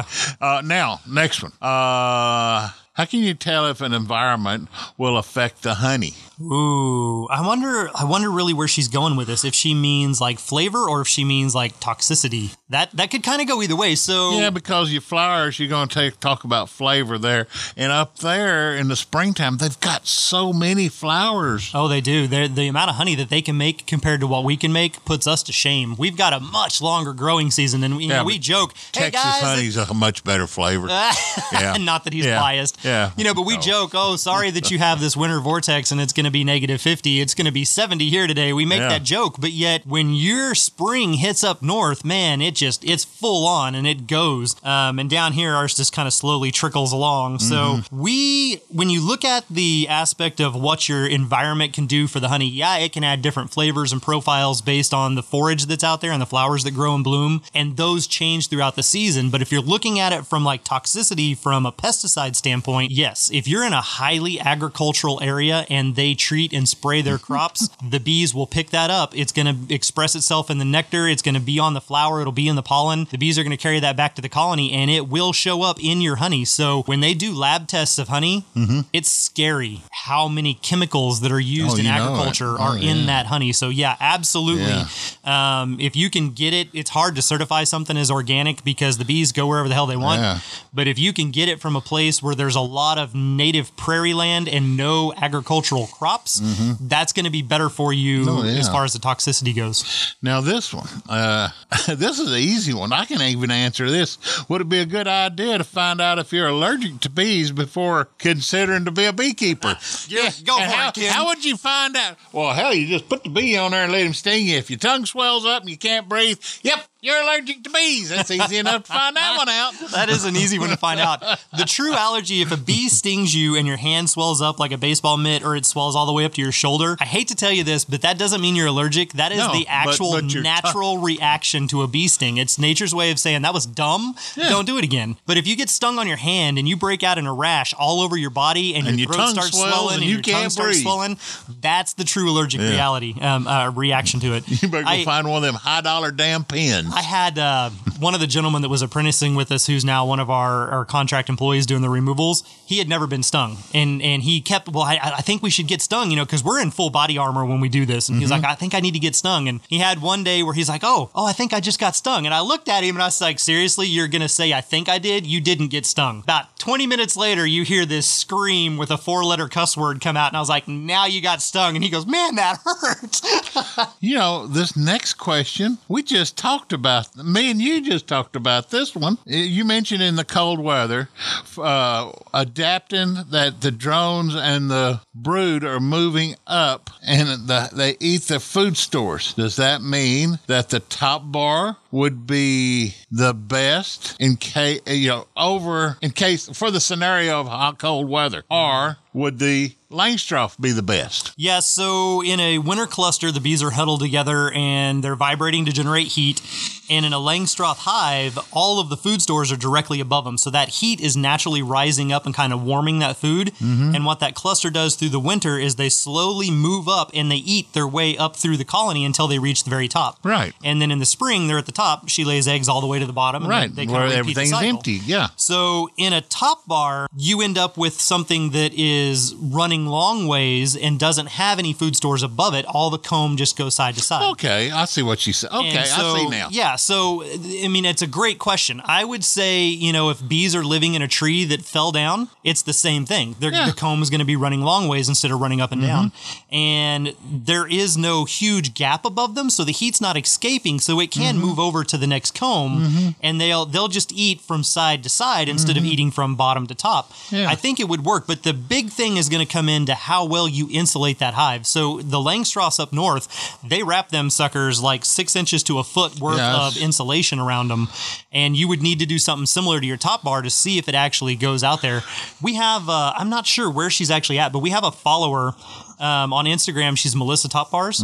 yeah. 0.42 0.48
uh, 0.58 0.62
now 0.62 1.00
next 1.08 1.44
one. 1.44 1.52
Uh, 1.62 2.70
how 2.96 3.06
can 3.06 3.20
you 3.22 3.34
tell 3.34 3.68
if 3.68 3.82
an 3.82 3.94
environment 3.94 4.68
will 4.98 5.18
affect 5.18 5.64
the 5.64 5.76
honey? 5.76 6.14
Ooh, 6.42 7.28
I 7.28 7.46
wonder. 7.46 7.90
I 7.96 8.04
wonder 8.06 8.30
really 8.30 8.54
where 8.54 8.68
she's 8.68 8.88
going 8.88 9.16
with 9.16 9.28
this. 9.28 9.46
If 9.46 9.54
she 9.54 9.74
means 9.74 10.20
like 10.20 10.40
flavor 10.40 10.80
or 10.90 11.02
if 11.02 11.08
she 11.08 11.24
means 11.24 11.56
like 11.56 11.80
toxicity. 11.80 12.56
That 12.70 12.92
that 12.94 13.12
could 13.12 13.24
kind 13.24 13.42
of 13.42 13.48
go 13.48 13.62
either 13.62 13.76
way. 13.76 13.96
So 13.96 14.38
Yeah, 14.40 14.50
because 14.50 14.92
your 14.92 15.02
flowers, 15.02 15.60
you're 15.60 15.70
going 15.70 15.88
to 15.88 15.94
take 15.94 16.20
talk 16.20 16.44
about 16.44 16.70
flavor 16.70 17.18
there, 17.18 17.48
and 17.78 17.92
up 17.92 18.18
there 18.20 18.76
in 18.76 18.88
the 18.88 18.96
springtime, 18.96 19.58
they've 19.58 19.80
got 19.80 20.08
so 20.08 20.52
many 20.52 20.90
flowers. 20.90 21.72
Oh, 21.74 21.88
they 21.88 22.02
do. 22.02 22.28
They're, 22.28 22.48
the 22.48 22.68
amount 22.68 22.90
of 22.90 22.96
honey 22.96 23.16
that 23.16 23.30
they 23.30 23.42
can 23.42 23.58
make 23.58 23.86
compared 23.86 24.20
to 24.22 24.28
what 24.28 24.44
we 24.44 24.58
can 24.58 24.74
make 24.74 25.04
puts 25.06 25.28
us 25.28 25.44
to 25.44 25.52
shame. 25.54 25.96
We've 25.98 26.18
got 26.18 26.34
a 26.34 26.40
much 26.40 26.82
longer 26.82 27.14
growing 27.14 27.52
season, 27.52 27.84
and 27.84 28.02
you 28.02 28.10
Yeah, 28.10 28.18
know, 28.20 28.26
we 28.26 28.40
joke, 28.40 28.74
"Hey 28.94 29.12
Texas 29.12 29.24
guys, 29.24 29.42
honey's 29.42 29.78
a 29.78 29.94
much 29.94 30.24
better 30.24 30.48
flavor. 30.48 30.88
yeah. 31.52 31.76
And 31.76 31.86
not 31.86 32.04
that 32.06 32.14
he's 32.14 32.26
Yeah. 32.26 32.40
biased. 32.40 32.78
Yeah. 32.86 33.12
You 33.18 33.24
know, 33.24 33.34
but 33.34 33.44
we 33.46 33.56
No. 33.56 33.62
joke, 33.62 33.92
oh, 33.94 34.16
sorry 34.16 34.52
that 34.52 34.72
you 34.72 34.78
have 34.80 35.00
this 35.02 35.18
winter 35.18 35.40
vortex 35.40 35.92
and 35.92 36.00
it's 36.00 36.14
going 36.14 36.26
to 36.26 36.32
be 36.32 36.44
negative 36.44 36.80
50. 36.82 37.20
It's 37.20 37.34
going 37.34 37.46
to 37.46 37.52
be 37.52 37.66
70 37.66 38.10
here 38.10 38.28
today. 38.28 38.54
We 38.54 38.66
make 38.66 38.80
Yeah. 38.80 38.90
that 38.90 39.04
joke. 39.04 39.36
But 39.40 39.52
yet, 39.52 39.86
when 39.88 40.14
your 40.14 40.54
spring 40.56 41.14
hits 41.14 41.44
up 41.44 41.62
north, 41.62 42.06
man, 42.06 42.42
it 42.42 42.56
just, 42.56 42.84
it's 42.86 43.04
full 43.04 43.48
on 43.48 43.76
and 43.76 43.88
it 43.88 44.08
goes. 44.08 44.56
Um, 44.64 45.00
and 45.00 45.10
down 45.10 45.34
here, 45.34 45.54
ours 45.56 45.76
just 45.76 45.92
kind 45.94 46.08
of 46.08 46.14
slowly 46.14 46.52
trickles 46.52 46.92
along. 46.92 47.40
So 47.40 47.56
Mm-hmm. 47.56 48.00
we, 48.00 48.56
when 48.70 48.90
you 48.90 49.02
look 49.06 49.26
at 49.26 49.46
the 49.50 49.88
aspect 49.90 50.40
of 50.40 50.56
what 50.56 50.88
your 50.88 51.08
environment 51.08 51.74
can 51.74 51.88
do 51.88 52.06
for 52.08 52.20
the 52.20 52.28
honey, 52.30 52.48
yeah, 52.48 52.78
it 52.78 52.94
can 52.94 53.04
add 53.04 53.22
different 53.22 53.52
flavors 53.52 53.92
and 53.92 54.02
profiles 54.02 54.62
based 54.62 54.94
on 54.94 55.16
the 55.16 55.24
forage 55.24 55.66
that's 55.66 55.84
out 55.84 56.02
there 56.02 56.12
and 56.12 56.22
the 56.22 56.26
flowers 56.26 56.64
that 56.66 56.72
grow 56.72 56.94
and 56.94 57.04
bloom. 57.04 57.42
And 57.54 57.78
those 57.78 58.06
change 58.08 58.50
throughout 58.50 58.76
the 58.76 58.84
season. 58.84 59.30
But 59.32 59.42
if 59.42 59.52
you're 59.52 59.62
looking 59.62 60.00
at 60.00 60.14
it 60.14 60.26
from 60.28 60.44
like 60.44 60.64
toxicity 60.64 61.36
from 61.38 61.66
a 61.66 61.72
pesticide 61.72 62.36
standpoint, 62.36 62.75
yes, 62.82 63.30
if 63.34 63.48
you're 63.48 63.64
in 63.66 63.74
a 63.74 63.82
highly 63.82 64.40
agricultural 64.40 65.20
area 65.22 65.66
and 65.70 65.96
they 65.96 66.14
treat 66.14 66.54
and 66.54 66.68
spray 66.68 67.02
their 67.02 67.18
crops, 67.28 67.70
the 67.88 68.00
bees 68.00 68.34
will 68.34 68.48
pick 68.48 68.70
that 68.72 68.90
up. 68.90 69.16
It's 69.18 69.32
going 69.32 69.46
to 69.68 69.74
express 69.74 70.16
itself 70.16 70.50
in 70.50 70.58
the 70.58 70.66
nectar. 70.66 71.08
It's 71.08 71.22
going 71.22 71.36
to 71.36 71.42
be 71.42 71.60
on 71.60 71.74
the 71.74 71.82
flower. 71.82 72.22
It'll 72.22 72.34
be 72.34 72.48
in 72.48 72.56
the 72.56 72.64
pollen. 72.64 73.08
The 73.12 73.18
bees 73.18 73.38
are 73.40 73.44
going 73.44 73.52
to 73.52 73.62
carry 73.62 73.80
that 73.80 73.96
back 73.96 74.16
to 74.16 74.22
the 74.22 74.30
colony 74.30 74.72
and 74.72 74.90
it 74.92 75.08
will 75.08 75.34
show 75.34 75.62
up 75.62 75.78
in 75.84 76.02
your 76.02 76.18
honey. 76.18 76.46
So 76.46 76.84
when 76.84 77.00
they 77.00 77.14
do 77.14 77.34
lab 77.34 77.68
tests 77.68 77.98
of 77.98 78.08
honey, 78.10 78.46
it's 78.94 79.10
scary 79.12 79.82
how 79.92 80.28
many 80.28 80.54
chemicals 80.56 81.22
that 81.22 81.32
are 81.32 81.40
used 81.40 81.76
Oh, 81.76 81.80
in 81.80 81.86
you 81.86 81.92
know 81.92 81.98
it. 81.98 82.02
agriculture 82.02 82.56
Oh, 82.60 82.62
are 82.64 82.78
in 82.78 83.06
that 83.08 83.26
honey. 83.28 83.52
So 83.54 83.70
yeah, 83.70 83.96
absolutely. 84.00 84.66
Yeah. 84.66 85.62
Um, 85.62 85.80
if 85.80 85.96
you 85.96 86.10
can 86.10 86.32
get 86.32 86.54
it, 86.54 86.70
it's 86.74 86.90
hard 86.92 87.16
to 87.16 87.22
certify 87.22 87.64
something 87.64 87.98
as 87.98 88.12
organic 88.12 88.64
because 88.64 88.98
the 88.98 89.06
bees 89.06 89.32
go 89.32 89.48
wherever 89.48 89.68
the 89.68 89.74
hell 89.74 89.88
they 89.88 89.98
want. 89.98 90.22
Yeah. 90.22 90.40
But 90.74 90.88
if 90.88 91.00
you 91.00 91.14
can 91.14 91.32
get 91.32 91.50
it 91.50 91.60
from 91.60 91.76
a 91.76 91.82
place 91.82 92.22
where 92.22 92.36
there's 92.36 92.56
a 92.56 92.62
lot 92.66 92.98
of 92.98 93.14
native 93.16 93.76
prairie 93.78 94.14
land 94.14 94.48
and 94.50 94.76
no 94.78 95.14
agricultural 95.16 95.88
crops, 95.88 96.42
that's 96.82 97.14
going 97.14 97.26
to 97.26 97.32
be 97.32 97.42
better 97.42 97.70
for 97.70 97.94
you 97.94 98.26
Mm-hmm. 98.26 98.30
Oh, 98.30 98.44
yeah. 98.44 98.60
as 98.60 98.68
far 98.70 98.84
as 98.86 98.94
the 98.94 99.00
toxicity 99.00 99.56
goes. 99.56 100.16
Now 100.22 100.42
this 100.42 100.74
one, 100.74 100.88
uh, 101.10 101.50
this 101.88 102.20
is 102.20 102.32
an 102.32 102.38
easy 102.38 102.74
one. 102.74 102.92
I 102.94 103.06
can 103.06 103.22
even 103.22 103.52
answer 103.52 103.90
this. 103.90 104.18
Would 104.50 104.62
it 104.62 104.70
be 104.70 104.80
a 104.80 104.86
good 104.86 105.08
idea 105.08 105.58
to 105.58 105.64
find 105.64 106.00
out 106.02 106.18
if 106.20 106.32
you're 106.34 106.48
allergic 106.48 107.00
to 107.02 107.10
bees 107.10 107.52
before 107.52 108.10
considering 108.18 108.86
to 108.86 108.92
be 108.92 109.06
a 109.06 109.14
beekeeper? 109.14 109.76
Yeah, 110.08 110.30
go 110.46 110.58
And 110.60 110.72
for 110.72 110.78
how, 110.78 110.90
it, 110.90 110.94
kid. 110.96 111.12
How 111.12 111.26
would 111.28 111.44
you 111.44 111.58
find 111.58 111.96
out? 111.96 112.18
Well, 112.32 112.54
hell, 112.54 112.74
you 112.74 112.88
just 112.88 113.10
put 113.10 113.24
the 113.24 113.30
bee 113.30 113.58
on 113.58 113.72
there 113.72 113.84
and 113.84 113.92
let 113.92 114.06
him 114.06 114.14
sting 114.14 114.46
you. 114.48 114.58
If 114.58 114.70
your 114.70 114.80
tongue 114.80 115.06
swells 115.06 115.46
up 115.46 115.62
and 115.62 115.70
you 115.70 115.78
can't 115.78 116.08
breathe, 116.08 116.40
yep, 116.62 116.86
you're 117.06 117.22
allergic 117.22 117.64
to 117.64 117.70
bees. 117.70 118.10
That's 118.10 118.32
easy 118.32 118.58
enough 118.58 118.84
to 118.84 118.92
find 118.94 119.16
that 119.16 119.38
one 119.38 119.50
out. 119.50 119.74
That 119.96 120.10
is 120.10 120.26
an 120.26 120.36
easy 120.36 120.60
one 120.60 120.70
to 120.70 120.78
find 120.78 121.00
out. 121.00 121.22
The 121.58 121.64
true 121.66 121.94
allergy, 121.94 122.42
if 122.42 122.52
a 122.52 122.58
bee 122.58 122.90
stings 122.90 123.34
you 123.36 123.56
and 123.56 123.66
your 123.68 123.78
hand 123.78 124.10
swells 124.10 124.42
up 124.42 124.60
like 124.60 124.72
a 124.72 124.78
baseball 124.78 125.16
mitt 125.18 125.44
or 125.44 125.56
it 125.56 125.66
swells 125.66 125.96
all 125.96 126.06
the 126.06 126.12
way 126.12 126.26
up 126.26 126.34
to 126.34 126.42
your 126.42 126.52
shoulder, 126.52 126.98
I 127.00 127.06
hate 127.06 127.28
to 127.30 127.36
tell 127.36 127.52
you 127.52 127.64
this, 127.64 127.86
but 127.86 128.02
that 128.02 128.18
doesn't 128.18 128.42
mean 128.42 128.56
you're 128.56 128.68
allergic. 128.68 129.14
That 129.14 129.32
is 129.32 129.38
No, 129.38 129.54
the 129.54 129.68
actual 129.68 130.12
but 130.14 130.34
your 130.34 130.44
natural 130.44 130.98
reaction 130.98 131.68
to 131.70 131.82
a 131.84 131.88
bee 131.88 132.08
sting. 132.08 132.38
It's 132.38 132.60
nature's 132.60 132.94
way 132.94 133.12
of 133.12 133.20
saying 133.20 133.44
that 133.44 133.54
was 133.54 133.66
dumb. 133.66 134.16
Don't 134.36 134.66
do 134.66 134.78
it 134.78 134.84
again. 134.84 135.16
But 135.26 135.38
if 135.38 135.48
you 135.48 135.56
get 135.56 135.70
stung 135.70 135.98
on 136.00 136.08
your 136.08 136.18
hand 136.18 136.58
and 136.58 136.68
you 136.68 136.76
break 136.76 137.04
out 137.04 137.18
in 137.18 137.26
a 137.26 137.34
rash 137.34 137.74
all 137.74 138.02
over 138.02 138.18
your 138.18 138.32
body 138.32 138.76
and, 138.76 138.88
And 138.88 139.00
your 139.00 139.06
your 139.06 139.14
throat 139.14 139.26
tongue 139.26 139.34
starts 139.36 139.58
swelling 139.58 139.96
and 139.98 140.04
you 140.04 140.14
your 140.16 140.22
tongue 140.22 140.34
can't 140.34 140.52
starts 140.52 140.74
breathe. 140.78 140.84
swelling, 140.84 141.18
that's 141.62 141.94
the 141.94 142.04
true 142.04 142.30
allergic 142.30 142.60
reality 142.62 143.14
um, 143.22 143.48
uh, 143.48 143.70
reaction 143.72 144.20
to 144.22 144.34
it. 144.34 144.44
You 144.62 144.70
better 144.70 144.84
go 144.84 144.90
I- 144.90 145.04
find 145.06 145.28
one 145.28 145.38
of 145.38 145.44
them 145.44 145.56
high 145.56 145.82
dollar 145.82 146.12
damn 146.12 146.44
pens. 146.44 146.92
I 146.96 147.02
had 147.02 147.38
uh, 147.38 147.72
one 148.00 148.14
of 148.14 148.22
the 148.22 148.28
gentlemen 148.28 148.62
that 148.62 148.70
was 148.70 148.82
apprenticing 148.82 149.36
with 149.36 149.52
us, 149.52 149.68
who's 149.68 149.84
now 149.84 150.06
one 150.06 150.22
of 150.22 150.30
our, 150.30 150.70
our 150.70 150.86
contract 150.86 151.28
employees 151.28 151.66
doing 151.66 151.82
the 151.82 151.90
removals. 151.90 152.44
He 152.66 152.78
had 152.78 152.88
never 152.88 153.06
been 153.06 153.22
stung, 153.22 153.58
and 153.74 154.02
and 154.02 154.24
he 154.24 154.40
kept. 154.40 154.70
Well, 154.70 154.84
I, 154.84 155.00
I 155.04 155.22
think 155.22 155.44
we 155.44 155.50
should 155.50 155.68
get 155.68 155.82
stung, 155.82 156.10
you 156.10 156.16
know, 156.16 156.24
because 156.24 156.42
we're 156.42 156.62
in 156.62 156.72
full 156.72 156.90
body 156.90 157.18
armor 157.18 157.44
when 157.46 157.60
we 157.60 157.68
do 157.68 157.86
this. 157.86 158.08
And 158.08 158.20
he's 158.20 158.32
like, 158.32 158.46
I 158.46 158.56
think 158.56 158.74
I 158.74 158.80
need 158.80 158.94
to 158.94 159.00
get 159.00 159.14
stung. 159.14 159.50
And 159.50 159.60
he 159.68 159.80
had 159.80 160.02
one 160.02 160.24
day 160.24 160.42
where 160.42 160.54
he's 160.54 160.70
like, 160.70 160.84
Oh, 160.86 161.12
oh, 161.14 161.26
I 161.26 161.34
think 161.34 161.52
I 161.54 161.60
just 161.60 161.80
got 161.80 161.98
stung. 161.98 162.26
And 162.26 162.34
I 162.34 162.40
looked 162.40 162.70
at 162.70 162.84
him 162.84 162.96
and 162.96 163.04
I 163.04 163.08
was 163.08 163.20
like, 163.20 163.40
Seriously, 163.40 163.88
you're 163.88 164.08
gonna 164.08 164.30
say 164.30 164.54
I 164.54 164.62
think 164.62 164.88
I 164.88 164.98
did? 164.98 165.28
You 165.28 165.42
didn't 165.42 165.68
get 165.68 165.86
stung. 165.86 166.22
About 166.22 166.58
20 166.60 166.88
minutes 166.88 167.18
later, 167.18 167.46
you 167.46 167.64
hear 167.64 167.86
this 167.86 168.08
scream 168.08 168.78
with 168.78 168.90
a 168.90 168.98
four 168.98 169.26
letter 169.26 169.50
cuss 169.50 169.76
word 169.76 170.00
come 170.00 170.16
out. 170.16 170.30
And 170.30 170.38
I 170.38 170.40
was 170.40 170.50
like, 170.50 170.68
now 170.68 171.06
you 171.06 171.22
got 171.22 171.42
stung. 171.42 171.76
And 171.76 171.84
he 171.84 171.90
goes, 171.90 172.06
man, 172.06 172.36
that 172.36 172.60
hurt. 172.66 173.96
You 174.00 174.16
know, 174.16 174.48
this 174.48 174.78
next 174.78 175.16
question, 175.16 175.78
we 175.88 176.02
just 176.02 176.38
talked 176.38 176.72
about, 176.76 177.16
me 177.18 177.50
and 177.50 177.60
you 177.60 177.82
just 177.82 178.08
talked 178.08 178.36
about 178.36 178.70
this 178.70 178.96
one. 178.96 179.18
You 179.26 179.66
mentioned 179.66 180.04
in 180.04 180.16
the 180.16 180.24
cold 180.24 180.60
weather, 180.60 181.10
uh, 181.58 182.12
adapting 182.34 183.16
that 183.32 183.62
the 183.62 183.72
drones 183.72 184.36
and 184.36 184.70
the 184.70 185.02
brood 185.16 185.64
are 185.64 185.80
moving 185.80 186.36
up 186.46 186.92
and 187.02 187.48
the, 187.48 187.70
they 187.74 187.98
eat 188.00 188.24
the 188.24 188.40
food 188.40 188.78
stores. 188.78 189.34
Does 189.34 189.56
that 189.56 189.82
mean 189.82 190.40
that 190.46 190.70
the 190.70 190.82
top 190.82 191.24
bar 191.26 191.78
would 191.96 192.28
be 192.28 192.94
the 193.10 193.34
best 193.34 194.18
in 194.20 194.36
case, 194.36 194.82
you 194.86 195.08
know, 195.08 195.28
over 195.38 195.98
in 196.02 196.12
case 196.12 196.50
for 196.50 196.70
the 196.70 196.82
scenario 196.82 197.40
of 197.40 197.48
hot, 197.48 197.80
cold 197.80 198.10
weather? 198.10 198.44
Or 198.52 198.98
would 199.14 199.40
the 199.40 199.74
Langstroth 199.90 200.60
be 200.60 200.74
the 200.74 200.84
best? 200.84 201.32
Yeah, 201.38 201.62
so 201.62 202.22
in 202.22 202.42
a 202.42 202.58
winter 202.58 202.86
cluster, 202.86 203.32
the 203.32 203.40
bees 203.40 203.64
are 203.64 203.72
huddled 203.72 204.02
together 204.02 204.52
and 204.52 205.02
they're 205.02 205.16
vibrating 205.16 205.64
to 205.66 205.72
generate 205.72 206.08
heat. 206.08 206.42
And 206.90 207.06
in 207.06 207.14
a 207.14 207.18
Langstroth 207.18 207.78
hive, 207.78 208.38
all 208.52 208.82
of 208.82 208.90
the 208.90 208.98
food 208.98 209.22
stores 209.22 209.54
are 209.54 209.58
directly 209.58 210.02
above 210.02 210.26
them. 210.26 210.38
So 210.38 210.50
that 210.50 210.68
heat 210.68 211.00
is 211.00 211.16
naturally 211.16 211.62
rising 211.62 212.12
up 212.12 212.26
and 212.26 212.36
kind 212.36 212.52
of 212.52 212.62
warming 212.62 213.00
that 213.00 213.16
food. 213.16 213.54
Mm-hmm. 213.56 213.96
And 213.96 214.06
what 214.06 214.20
that 214.20 214.36
cluster 214.36 214.70
does 214.70 214.96
through 214.96 215.10
the 215.10 215.20
winter 215.20 215.58
is 215.58 215.76
they 215.76 215.90
slowly 215.90 216.52
move 216.52 216.90
up 216.90 217.10
and 217.14 217.32
they 217.32 217.38
eat 217.38 217.72
their 217.72 217.88
way 217.88 218.18
up 218.18 218.36
through 218.36 218.58
the 218.58 218.66
colony 218.66 219.06
until 219.06 219.28
they 219.28 219.40
reach 219.40 219.64
the 219.64 219.70
very 219.70 219.88
top. 219.88 220.20
Right. 220.24 220.54
And 220.62 220.82
then 220.82 220.92
in 220.92 221.00
the 221.00 221.06
spring, 221.06 221.48
they're 221.48 221.58
at 221.58 221.68
the 221.68 221.72
top. 221.72 221.85
She 222.08 222.26
lays 222.26 222.48
eggs 222.48 222.68
all 222.70 222.82
the 222.82 222.88
way 222.88 223.00
to 223.00 223.06
the 223.06 223.14
bottom. 223.14 223.48
Right, 223.48 223.74
They, 223.74 223.86
they 223.86 223.94
where 223.94 224.08
repeat 224.08 224.36
the 224.36 224.62
empty. 224.64 225.00
Yeah. 225.06 225.28
So 225.36 225.90
in 225.98 226.14
a 226.14 226.22
top 226.22 226.66
bar, 226.68 227.08
you 227.16 227.42
end 227.42 227.58
up 227.58 227.78
with 227.78 228.00
something 228.00 228.52
that 228.52 228.74
is 228.74 229.36
running 229.36 229.86
long 229.86 230.28
ways 230.28 230.76
and 230.76 231.00
doesn't 231.00 231.28
have 231.28 231.60
any 231.60 231.74
food 231.74 231.96
stores 231.96 232.24
above 232.24 232.54
it. 232.54 232.66
All 232.66 232.90
the 232.90 232.98
comb 232.98 233.38
just 233.38 233.58
goes 233.58 233.76
side 233.76 233.96
to 233.96 234.02
side. 234.02 234.32
Okay, 234.32 234.72
I 234.72 234.86
see 234.86 235.04
what 235.04 235.26
you 235.28 235.34
said. 235.34 235.52
Okay, 235.52 235.84
so, 235.84 236.16
I 236.16 236.20
see 236.20 236.30
now. 236.30 236.48
Yeah, 236.52 236.76
so 236.76 237.24
I 237.24 237.68
mean, 237.68 237.86
it's 237.86 238.02
a 238.02 238.08
great 238.08 238.40
question. 238.40 238.82
I 238.86 239.04
would 239.04 239.24
say, 239.24 239.66
you 239.66 239.94
know, 239.94 240.10
if 240.10 240.26
bees 240.28 240.56
are 240.56 240.64
living 240.64 240.94
in 240.94 241.02
a 241.02 241.08
tree 241.08 241.46
that 241.46 241.62
fell 241.62 241.92
down, 241.92 242.30
it's 242.46 242.62
the 242.62 242.72
same 242.74 243.06
thing. 243.06 243.36
Yeah. 243.40 243.50
Mm-hmm. 243.52 243.70
The 243.72 243.76
comb 243.76 244.02
is 244.02 244.10
going 244.10 244.20
to 244.20 244.26
be 244.26 244.38
running 244.38 244.62
long 244.62 244.88
ways 244.88 245.10
instead 245.10 245.32
of 245.32 245.42
running 245.42 245.60
up 245.60 245.72
and 245.74 245.82
down, 245.82 246.12
and 246.52 247.14
there 247.26 247.68
is 247.68 247.98
no 247.98 248.24
huge 248.26 248.74
gap 248.74 249.04
above 249.04 249.36
them, 249.36 249.50
so 249.50 249.64
the 249.66 249.72
heat's 249.74 250.00
not 250.00 250.16
escaping. 250.16 250.80
So 250.80 251.00
it 251.02 251.12
can 251.12 251.26
Mm-hmm. 251.36 251.44
move 251.46 251.60
over 251.60 251.84
to 251.84 251.98
the 251.98 252.08
next 252.08 252.36
comb, 252.36 253.16
and 253.22 253.42
they'll 253.42 253.66
they'll 253.66 253.88
just 253.90 254.12
eat 254.14 254.40
from 254.42 254.64
side 254.64 255.04
to 255.04 255.10
side 255.10 255.50
instead 255.50 255.76
of 255.76 255.84
eating 255.84 256.12
from 256.12 256.36
bottom 256.36 256.68
to 256.68 256.76
top. 256.76 257.12
Mm-hmm. 257.12 257.36
Yeah. 257.36 257.50
I 257.50 257.56
think 257.56 257.80
it 257.80 257.90
would 257.90 258.06
work, 258.06 258.28
but 258.28 258.44
the 258.44 258.54
big 258.54 258.90
thing 258.90 259.18
is 259.18 259.28
going 259.28 259.46
to 259.46 259.52
come 259.52 259.68
into 259.68 259.94
how 259.96 260.24
well 260.26 260.48
you 260.48 260.70
insulate 260.72 261.18
that 261.20 261.34
hive. 261.34 261.66
So 261.66 261.98
the 262.02 262.18
Langstroths 262.20 262.80
up 262.80 262.94
north, 262.94 263.28
they 263.64 263.82
wrap 263.84 264.10
them 264.10 264.30
suckers 264.30 264.82
like 264.84 265.04
six 265.04 265.36
inches 265.36 265.64
to 265.64 265.80
a 265.80 265.84
foot 265.84 266.20
worth 266.20 266.38
Yes. 266.38 266.76
of 266.78 266.82
insulation 266.82 267.40
around 267.40 267.70
them, 267.70 267.88
and 268.32 268.56
you 268.56 268.68
would 268.68 268.82
need 268.84 269.00
to 269.00 269.06
do 269.06 269.18
something 269.18 269.46
similar 269.48 269.80
to 269.82 269.86
your 269.88 269.98
top 269.98 270.22
bar 270.24 270.42
to 270.44 270.50
see 270.50 270.78
if 270.78 270.88
it 270.88 270.96
actually 270.96 271.36
goes 271.36 271.64
out 271.64 271.82
there. 271.82 272.04
We 272.42 272.56
have, 272.56 272.90
uh, 272.90 273.14
I'm 273.16 273.30
not 273.30 273.46
sure 273.46 273.70
where 273.70 273.90
she's 273.90 274.12
actually 274.12 274.40
at, 274.40 274.52
but 274.52 274.60
we 274.60 274.70
have 274.72 274.84
a 274.84 274.92
follower 274.92 275.54
um, 276.00 276.34
on 276.34 276.46
Instagram. 276.46 276.98
She's 276.98 277.16
Melissa 277.16 277.48
Top 277.50 277.72
Bars. 277.72 278.04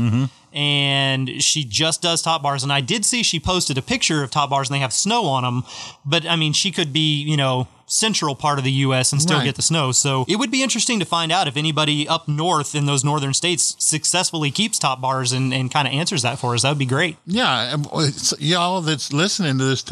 And 0.53 1.41
she 1.41 1.63
just 1.63 2.01
does 2.01 2.21
top 2.21 2.41
bars. 2.43 2.63
And 2.63 2.71
I 2.73 2.81
did 2.81 3.05
see 3.05 3.23
she 3.23 3.39
posted 3.39 3.77
a 3.77 3.81
picture 3.81 4.23
of 4.23 4.31
top 4.31 4.49
bars 4.49 4.69
and 4.69 4.75
they 4.75 4.79
have 4.81 4.93
snow 4.93 5.25
on 5.25 5.43
them. 5.43 5.63
But 6.05 6.25
I 6.25 6.35
mean, 6.35 6.53
she 6.53 6.71
could 6.71 6.91
be, 6.91 7.21
you 7.21 7.37
know, 7.37 7.67
central 7.87 8.35
part 8.35 8.57
of 8.57 8.63
the 8.63 8.71
U.S. 8.71 9.11
and 9.11 9.21
still 9.21 9.37
Right. 9.39 9.43
get 9.43 9.55
the 9.55 9.61
snow. 9.61 9.91
So 9.91 10.23
it 10.29 10.37
would 10.37 10.49
be 10.49 10.63
interesting 10.63 10.99
to 10.99 11.05
find 11.05 11.29
out 11.29 11.49
if 11.49 11.57
anybody 11.57 12.07
up 12.07 12.25
north 12.25 12.73
in 12.73 12.85
those 12.85 13.03
northern 13.03 13.33
states 13.33 13.75
successfully 13.79 14.49
keeps 14.49 14.79
top 14.79 15.01
bars 15.01 15.33
and, 15.33 15.53
and 15.53 15.69
kind 15.69 15.89
of 15.89 15.93
answers 15.93 16.21
that 16.21 16.39
for 16.39 16.53
us. 16.53 16.61
That 16.61 16.69
would 16.69 16.77
be 16.79 16.85
great. 16.85 17.17
Yeah, 17.25 17.75
y'all 18.39 18.79
that's 18.79 19.11
listening 19.11 19.57
to 19.57 19.65
this, 19.65 19.83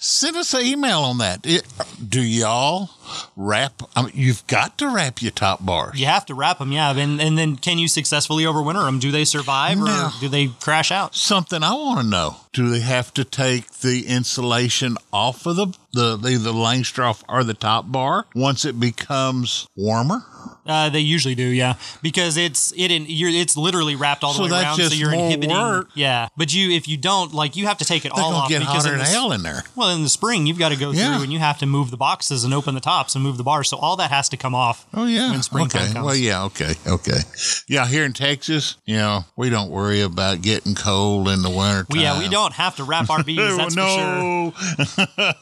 send 0.00 0.36
us 0.36 0.52
an 0.52 0.62
email 0.66 0.98
on 1.00 1.18
that. 1.18 1.40
It, 1.44 1.62
do 2.08 2.20
y'all 2.20 2.90
wrap? 3.36 3.82
I 3.94 4.02
mean, 4.02 4.12
you've 4.14 4.44
got 4.48 4.76
to 4.78 4.88
wrap 4.88 5.22
your 5.22 5.30
top 5.30 5.64
bars. 5.64 5.98
You 5.98 6.06
have 6.06 6.26
to 6.26 6.34
wrap 6.34 6.58
them, 6.58 6.72
yeah. 6.72 6.90
And, 6.96 7.20
and 7.20 7.38
then 7.38 7.54
can 7.56 7.78
you 7.78 7.86
successfully 7.86 8.44
overwinter 8.44 8.84
them? 8.84 8.98
Do 8.98 9.12
they 9.12 9.24
survive 9.24 9.78
No. 9.78 9.84
Or 9.88 10.10
do 10.20 10.28
they 10.28 10.48
crash 10.48 10.90
out? 10.92 11.14
Something 11.14 11.62
I 11.62 11.72
want 11.74 12.00
to 12.00 12.06
know: 12.06 12.36
Do 12.52 12.68
they 12.68 12.80
have 12.80 13.12
to 13.14 13.24
take 13.24 13.70
the 13.78 14.06
insulation 14.06 14.96
off 15.12 15.46
of 15.46 15.56
the 15.56 15.66
the 15.92 16.16
the, 16.16 16.36
the 16.36 16.52
Langstroth 16.52 17.22
or 17.28 17.44
the 17.44 17.54
top 17.54 17.90
bar 17.90 18.26
once 18.34 18.64
it 18.64 18.78
becomes 18.78 19.66
warmer? 19.76 20.22
Uh, 20.66 20.90
they 20.90 21.00
usually 21.00 21.34
do, 21.34 21.44
yeah, 21.44 21.74
because 22.02 22.36
it's 22.36 22.72
it 22.76 22.90
in 22.90 23.06
you're 23.08 23.30
it's 23.30 23.56
literally 23.56 23.96
wrapped 23.96 24.22
all 24.22 24.32
the 24.32 24.36
So 24.36 24.42
way 24.44 24.50
that's 24.50 24.78
around, 24.78 24.90
so 24.90 24.94
you're 24.96 25.10
more 25.10 25.24
inhibiting. 25.24 25.56
work. 25.56 25.88
Yeah, 25.94 26.28
but 26.36 26.52
you 26.54 26.70
if 26.72 26.86
you 26.86 26.98
don't 26.98 27.32
like 27.32 27.56
you 27.56 27.66
have 27.66 27.78
to 27.78 27.86
take 27.86 28.04
it 28.04 28.12
They're 28.14 28.22
all 28.22 28.34
off 28.34 28.48
get 28.50 28.58
because 28.60 28.84
hotter 28.84 28.92
in 28.92 28.98
the, 28.98 29.04
hell 29.06 29.32
in 29.32 29.42
there. 29.42 29.62
well 29.76 29.88
in 29.90 30.02
the 30.02 30.10
spring 30.10 30.46
you've 30.46 30.58
got 30.58 30.68
to 30.68 30.76
go 30.76 30.90
Yeah. 30.90 31.14
through 31.14 31.24
and 31.24 31.32
you 31.32 31.38
have 31.38 31.56
to 31.58 31.66
move 31.66 31.90
the 31.90 31.96
boxes 31.96 32.44
and 32.44 32.52
open 32.52 32.74
the 32.74 32.80
tops 32.82 33.14
and 33.14 33.24
move 33.24 33.38
the 33.38 33.44
bars, 33.44 33.70
so 33.70 33.78
all 33.78 33.96
that 33.96 34.10
has 34.10 34.28
to 34.28 34.36
come 34.36 34.54
off. 34.54 34.86
Oh 34.92 35.06
yeah. 35.06 35.30
when 35.30 35.42
springtime 35.42 35.82
okay. 35.84 35.92
comes. 35.94 36.04
Well, 36.04 36.14
yeah. 36.16 36.44
Okay. 36.44 36.74
Okay. 36.86 37.20
Yeah. 37.66 37.86
Here 37.86 38.04
in 38.04 38.12
Texas, 38.12 38.76
you 38.84 38.96
know, 38.96 39.24
we 39.36 39.48
don't 39.48 39.70
worry 39.78 40.00
about 40.00 40.42
getting 40.42 40.74
cold 40.74 41.28
in 41.28 41.42
the 41.42 41.50
winter. 41.50 41.86
Well, 41.88 42.00
yeah, 42.00 42.18
we 42.18 42.28
don't 42.28 42.52
have 42.54 42.76
to 42.76 42.84
wrap 42.84 43.08
our 43.10 43.22
bees. 43.28 43.56
That's 43.56 43.74
for 43.74 43.80
sure. 43.80 43.86
no. 43.86 44.52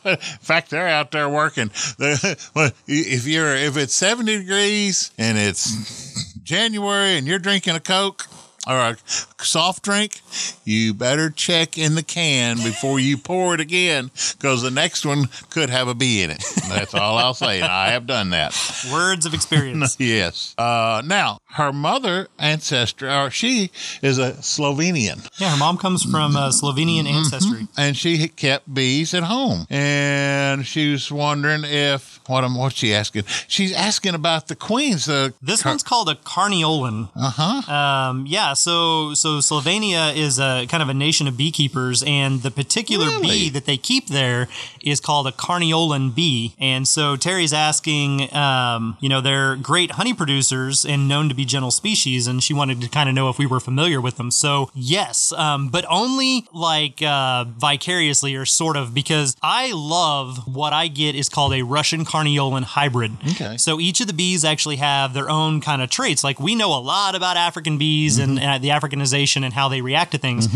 in 0.11 0.16
fact, 0.40 0.70
they're 0.70 0.88
out 0.88 1.11
there 1.11 1.29
working. 1.29 1.70
If 1.99 3.27
you're 3.27 3.55
if 3.57 3.77
it's 3.77 3.94
seventy 3.94 4.38
degrees 4.38 5.11
and 5.18 5.38
it's 5.38 6.35
January 6.42 7.16
and 7.16 7.27
you're 7.27 7.38
drinking 7.38 7.75
a 7.77 7.81
Coke 7.81 8.27
or 8.67 8.77
a 8.77 8.97
soft 9.43 9.83
drink, 9.85 10.21
you 10.65 10.93
better 10.95 11.31
check 11.31 11.79
in 11.79 11.95
the 11.95 12.03
can 12.03 12.57
before 12.57 12.99
you 12.99 13.17
pour 13.17 13.55
it 13.55 13.61
again 13.61 14.11
because 14.33 14.63
the 14.63 14.71
next 14.71 15.07
one 15.07 15.29
could 15.51 15.71
have 15.71 15.89
a 15.89 15.95
bee 15.95 16.23
in 16.23 16.31
it. 16.31 16.43
That's 16.69 16.95
all 16.95 17.17
I'll 17.19 17.35
say. 17.35 17.61
I 17.63 17.91
have 17.91 18.07
done 18.07 18.31
that. 18.31 18.55
Words 18.93 19.27
of 19.27 19.35
experience. 19.35 19.97
Yes. 20.07 20.55
Uh, 20.59 21.03
now, 21.05 21.39
her 21.53 21.73
mother 21.73 22.29
ancestor, 22.39 23.11
or 23.11 23.31
she 23.31 23.71
is 24.03 24.19
a 24.19 24.33
Slovenian. 24.33 25.27
yeah, 25.39 25.51
her 25.51 25.57
mom 25.57 25.79
comes 25.79 26.03
from 26.03 26.37
uh, 26.37 26.51
Slovenian 26.51 27.07
ancestry. 27.07 27.67
and 27.77 27.97
she 27.97 28.29
kept 28.29 28.73
bees 28.73 29.15
at 29.15 29.23
home. 29.23 29.67
And 29.71 30.67
she 30.67 30.93
was 30.93 31.11
wondering 31.11 31.65
if 31.65 32.21
what 32.27 32.45
am 32.45 32.57
what's 32.59 32.77
she 32.77 32.93
asking? 32.95 33.25
She's 33.49 33.73
asking 33.75 34.15
about 34.15 34.49
the 34.49 34.57
queens. 34.57 35.07
The 35.07 35.33
This 35.41 35.65
one's 35.65 35.83
called 35.83 36.09
a 36.09 36.15
carniolan. 36.15 37.09
uh 37.15 37.31
huh. 37.31 37.73
Um, 37.73 38.27
yeah, 38.27 38.53
so 38.57 39.14
so 39.14 39.38
Slovenia 39.38 40.14
is 40.16 40.38
a 40.38 40.66
kind 40.69 40.83
of 40.83 40.88
a 40.88 40.95
nation 40.95 41.27
of 41.29 41.37
beekeepers, 41.37 42.03
and 42.07 42.42
the 42.42 42.51
particular 42.51 43.07
Really? 43.07 43.29
bee 43.29 43.49
that 43.51 43.66
they 43.66 43.77
keep 43.77 44.09
there 44.09 44.49
is 44.83 45.01
called 45.01 45.27
a 45.27 45.33
carniolan 45.33 46.14
bee. 46.14 46.55
And 46.59 46.87
so 46.87 47.16
Terry's 47.16 47.53
asking, 47.53 48.33
um, 48.35 48.97
you 49.01 49.09
know, 49.09 49.21
they're 49.21 49.57
great 49.57 49.92
honey 49.92 50.14
producers 50.14 50.85
and 50.85 51.09
known 51.09 51.29
to 51.29 51.35
be 51.35 51.45
gentle 51.45 51.71
species, 51.71 52.27
and 52.27 52.42
she 52.42 52.55
wanted 52.55 52.81
to 52.81 52.88
kind 52.88 53.09
of 53.09 53.14
know 53.14 53.29
if 53.29 53.38
we 53.38 53.47
were 53.47 53.61
familiar 53.61 54.01
with 54.01 54.16
them. 54.16 54.31
So 54.31 54.71
yes, 54.75 55.33
um, 55.33 55.69
but 55.69 55.85
only 55.88 56.47
like 56.53 57.03
uh, 57.03 57.45
vicariously 57.45 58.35
or 58.35 58.45
sort 58.47 58.77
of 58.77 58.95
because 58.95 59.37
I 59.42 59.73
love 59.75 60.47
what 60.47 60.73
I 60.73 60.88
get 60.88 61.14
is 61.14 61.29
called 61.29 61.53
a 61.55 61.62
Russian 61.62 62.05
carniolan 62.05 62.62
hybrid. 62.64 63.12
Okay. 63.33 63.57
So 63.57 63.81
each 63.81 64.01
of 64.01 64.07
the 64.07 64.12
bees 64.12 64.45
actually 64.45 64.77
have 64.77 65.12
their 65.14 65.29
own 65.29 65.61
kind 65.61 65.83
of 65.83 65.90
traits. 65.90 66.25
Like 66.25 66.40
we 66.40 66.55
know 66.55 66.73
a 66.75 66.81
lot 66.81 67.14
about 67.14 67.37
African 67.37 67.77
bees 67.79 68.19
and, 68.19 68.38
and 68.55 68.65
the 68.65 68.69
Africanization 68.69 69.45
and 69.45 69.53
how 69.55 69.69
they 69.69 69.81
react 69.81 70.13
to 70.13 70.19
things. 70.19 70.49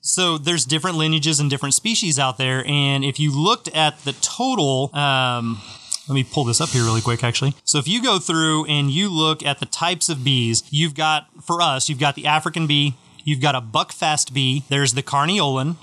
So 0.00 0.38
there's 0.38 0.64
different 0.64 0.96
lineages 0.96 1.40
and 1.40 1.50
different 1.50 1.74
species 1.74 2.18
out 2.18 2.38
there. 2.38 2.64
And 2.66 3.04
if 3.04 3.18
you 3.18 3.32
looked 3.32 3.68
at 3.68 3.98
the 4.04 4.12
total, 4.12 4.94
um, 4.94 5.60
let 6.08 6.14
me 6.14 6.22
pull 6.22 6.44
this 6.44 6.60
up 6.60 6.68
here 6.68 6.84
really 6.84 7.00
quick, 7.00 7.24
actually. 7.24 7.54
So 7.64 7.78
if 7.78 7.88
you 7.88 8.00
go 8.00 8.20
through 8.20 8.66
and 8.66 8.90
you 8.90 9.08
look 9.08 9.44
at 9.44 9.58
the 9.58 9.66
types 9.66 10.08
of 10.08 10.22
bees, 10.22 10.62
you've 10.70 10.94
got, 10.94 11.26
for 11.42 11.60
us, 11.60 11.88
you've 11.88 11.98
got 11.98 12.14
the 12.14 12.26
African 12.26 12.68
bee, 12.68 12.94
you've 13.24 13.40
got 13.40 13.56
a 13.56 13.60
buckfast 13.60 14.32
bee, 14.32 14.62
there's 14.68 14.94
the 14.94 15.02
carniolan, 15.02 15.74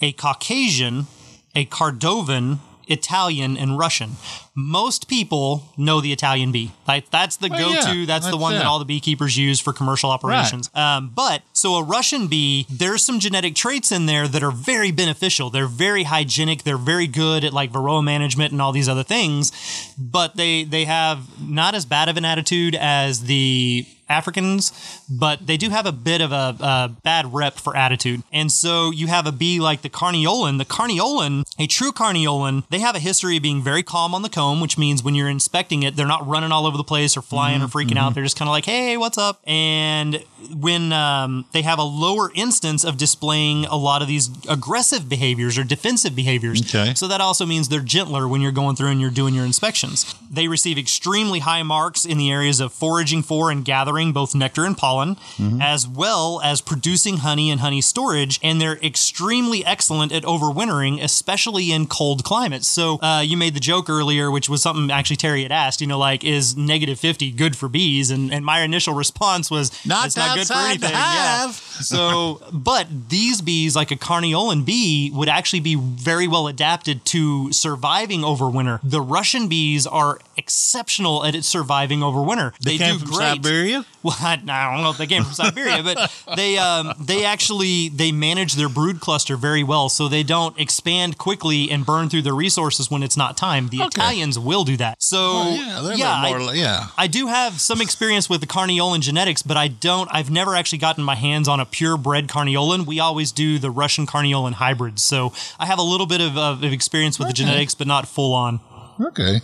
a 0.00 0.12
Caucasian, 0.12 1.06
a 1.54 1.66
Cordovan, 1.66 2.60
Italian, 2.86 3.56
and 3.56 3.78
Russian. 3.78 4.12
Most 4.54 5.08
people 5.08 5.64
know 5.76 6.00
the 6.00 6.12
Italian 6.12 6.52
bee. 6.52 6.72
Like 6.88 7.10
that's 7.10 7.36
the 7.36 7.48
Well, 7.48 7.74
go-to. 7.74 7.98
yeah, 8.00 8.06
that's, 8.06 8.24
the 8.26 8.30
that's 8.32 8.40
one 8.40 8.54
that 8.54 8.64
all 8.64 8.78
the 8.78 8.84
beekeepers 8.84 9.36
use 9.36 9.60
for 9.60 9.72
commercial 9.72 10.10
operations. 10.10 10.70
Um, 10.74 11.10
but 11.14 11.42
So 11.52 11.74
a 11.76 11.82
Russian 11.82 12.26
bee, 12.28 12.66
there's 12.70 13.04
some 13.04 13.18
genetic 13.20 13.54
traits 13.54 13.92
in 13.92 14.06
there 14.06 14.26
that 14.28 14.42
are 14.42 14.50
very 14.52 14.92
beneficial. 14.92 15.50
They're 15.50 15.66
very 15.66 16.04
hygienic. 16.04 16.62
They're 16.62 16.78
very 16.78 17.06
good 17.06 17.44
at 17.44 17.52
like 17.52 17.72
varroa 17.72 18.02
management 18.04 18.52
and 18.52 18.62
all 18.62 18.72
these 18.72 18.88
other 18.88 19.02
things, 19.02 19.52
but 19.98 20.36
they 20.36 20.64
they 20.64 20.84
have 20.84 21.40
not 21.40 21.74
as 21.74 21.84
bad 21.84 22.08
of 22.08 22.16
an 22.16 22.24
attitude 22.24 22.74
as 22.74 23.24
the 23.24 23.86
Africans, 24.08 24.72
but 25.10 25.46
they 25.46 25.56
do 25.56 25.70
have 25.70 25.86
a 25.86 25.92
bit 25.92 26.20
of 26.20 26.32
a, 26.32 26.56
a, 26.60 26.96
bad 27.02 27.32
rep 27.32 27.54
for 27.54 27.76
attitude. 27.76 28.22
And 28.32 28.50
so 28.52 28.90
you 28.90 29.08
have 29.08 29.26
a 29.26 29.32
bee 29.32 29.58
like 29.58 29.82
the 29.82 29.90
Carniolan. 29.90 30.58
The 30.58 30.64
Carniolan, 30.64 31.44
a 31.58 31.66
true 31.66 31.90
Carniolan, 31.90 32.64
they 32.70 32.78
have 32.78 32.94
a 32.94 33.00
history 33.00 33.36
of 33.36 33.42
being 33.42 33.62
very 33.62 33.82
calm 33.82 34.14
on 34.14 34.22
the 34.22 34.28
comb, 34.28 34.60
which 34.60 34.78
means 34.78 35.02
when 35.02 35.14
you're 35.14 35.28
inspecting 35.28 35.82
it, 35.82 35.96
they're 35.96 36.06
not 36.06 36.26
running 36.26 36.52
all 36.52 36.66
over 36.66 36.76
the 36.76 36.84
place 36.84 37.16
or 37.16 37.22
flying 37.22 37.60
mm-hmm, 37.60 37.64
or 37.64 37.68
freaking 37.68 37.90
mm-hmm. 37.90 37.98
out. 37.98 38.14
They're 38.14 38.24
just 38.24 38.38
kind 38.38 38.48
of 38.48 38.52
like, 38.52 38.64
hey, 38.64 38.96
what's 38.96 39.18
up? 39.18 39.40
And 39.44 40.24
when 40.54 40.92
um, 40.92 41.44
they 41.52 41.62
have 41.62 41.78
a 41.78 41.84
lower 41.84 42.30
instance 42.34 42.84
of 42.84 42.96
displaying 42.96 43.64
a 43.66 43.76
lot 43.76 44.02
of 44.02 44.08
these 44.08 44.30
aggressive 44.48 45.08
behaviors 45.08 45.58
or 45.58 45.64
defensive 45.64 46.14
behaviors. 46.14 46.60
Okay. 46.62 46.94
So 46.94 47.08
that 47.08 47.20
also 47.20 47.44
means 47.44 47.68
they're 47.68 47.80
gentler 47.80 48.28
when 48.28 48.40
you're 48.40 48.52
going 48.52 48.76
through 48.76 48.90
and 48.90 49.00
you're 49.00 49.10
doing 49.10 49.34
your 49.34 49.44
inspections. 49.44 50.14
They 50.30 50.46
receive 50.46 50.78
extremely 50.78 51.40
high 51.40 51.64
marks 51.64 52.04
in 52.04 52.18
the 52.18 52.30
areas 52.30 52.60
of 52.60 52.72
foraging 52.72 53.22
for 53.22 53.50
and 53.50 53.64
gathering 53.64 53.95
both 54.12 54.34
nectar 54.34 54.64
and 54.64 54.76
pollen, 54.76 55.16
mm-hmm. 55.36 55.60
as 55.60 55.86
well 55.86 56.40
as 56.42 56.60
producing 56.60 57.18
honey 57.18 57.50
and 57.50 57.60
honey 57.60 57.80
storage. 57.80 58.38
And 58.42 58.60
they're 58.60 58.78
extremely 58.78 59.64
excellent 59.64 60.12
at 60.12 60.22
overwintering, 60.24 61.02
especially 61.02 61.72
in 61.72 61.86
cold 61.86 62.24
climates. 62.24 62.68
So 62.68 62.98
uh, 63.00 63.22
you 63.24 63.36
made 63.36 63.54
the 63.54 63.60
joke 63.60 63.88
earlier, 63.88 64.30
which 64.30 64.48
was 64.48 64.62
something 64.62 64.90
actually 64.90 65.16
Terry 65.16 65.42
had 65.42 65.52
asked, 65.52 65.80
you 65.80 65.86
know, 65.86 65.98
like, 65.98 66.24
is 66.24 66.56
negative 66.56 66.98
50 66.98 67.32
good 67.32 67.56
for 67.56 67.68
bees? 67.68 68.10
And, 68.10 68.32
and 68.32 68.44
my 68.44 68.60
initial 68.60 68.94
response 68.94 69.50
was, 69.50 69.72
not, 69.86 70.06
it's 70.06 70.16
not 70.16 70.36
good 70.36 70.46
for 70.46 70.54
anything. 70.54 70.90
Yeah. 70.90 71.50
So, 71.50 72.40
but 72.52 72.86
these 73.08 73.40
bees, 73.40 73.76
like 73.76 73.90
a 73.90 73.96
Carniolan 73.96 74.64
bee, 74.64 75.10
would 75.14 75.28
actually 75.28 75.60
be 75.60 75.74
very 75.76 76.28
well 76.28 76.48
adapted 76.48 77.04
to 77.06 77.52
surviving 77.52 78.24
over 78.24 78.48
winter. 78.48 78.80
The 78.82 79.00
Russian 79.00 79.48
bees 79.48 79.86
are 79.86 80.18
exceptional 80.36 81.24
at 81.24 81.36
surviving 81.44 82.02
over 82.02 82.22
winter. 82.22 82.52
They, 82.60 82.76
they 82.76 82.92
do 82.92 83.04
great. 83.04 83.36
Siberia. 83.36 83.84
Well, 84.02 84.16
I, 84.20 84.34
I, 84.34 84.72
don't 84.72 84.82
know 84.82 84.90
if 84.90 84.98
they 84.98 85.06
came 85.06 85.24
from 85.24 85.32
Siberia, 85.32 85.82
but 85.82 86.12
they 86.36 86.58
um, 86.58 86.92
they 87.00 87.24
actually 87.24 87.88
they 87.88 88.12
manage 88.12 88.54
their 88.54 88.68
brood 88.68 89.00
cluster 89.00 89.36
very 89.36 89.62
well, 89.62 89.88
so 89.88 90.08
they 90.08 90.22
don't 90.22 90.58
expand 90.58 91.18
quickly 91.18 91.70
and 91.70 91.84
burn 91.84 92.08
through 92.08 92.22
their 92.22 92.34
resources 92.34 92.90
when 92.90 93.02
it's 93.02 93.16
not 93.16 93.36
time. 93.36 93.68
The 93.68 93.78
okay. 93.82 94.00
Italians 94.00 94.38
will 94.38 94.64
do 94.64 94.76
that. 94.76 95.02
So 95.02 95.16
well, 95.16 95.52
yeah, 95.56 95.94
yeah, 95.94 96.12
I, 96.12 96.52
yeah, 96.52 96.86
I 96.96 97.06
do 97.06 97.26
have 97.26 97.60
some 97.60 97.80
experience 97.80 98.30
with 98.30 98.40
the 98.40 98.46
Carniolan 98.46 99.00
genetics, 99.00 99.42
but 99.42 99.56
I 99.56 99.68
don't. 99.68 100.08
I've 100.12 100.30
never 100.30 100.54
actually 100.54 100.78
gotten 100.78 101.04
my 101.04 101.14
hands 101.14 101.48
on 101.48 101.60
a 101.60 101.66
purebred 101.66 102.28
Carniolan. 102.28 102.86
We 102.86 103.00
always 103.00 103.32
do 103.32 103.58
the 103.58 103.70
Russian 103.70 104.06
Carniolan 104.06 104.54
hybrids, 104.54 105.02
so 105.02 105.32
I 105.58 105.66
have 105.66 105.78
a 105.78 105.82
little 105.82 106.06
bit 106.06 106.20
of, 106.20 106.36
of 106.36 106.64
experience 106.64 107.18
with 107.18 107.26
okay. 107.26 107.32
the 107.32 107.36
genetics, 107.36 107.74
but 107.74 107.86
not 107.86 108.06
full 108.06 108.34
on. 108.34 108.60
Okay. 109.00 109.40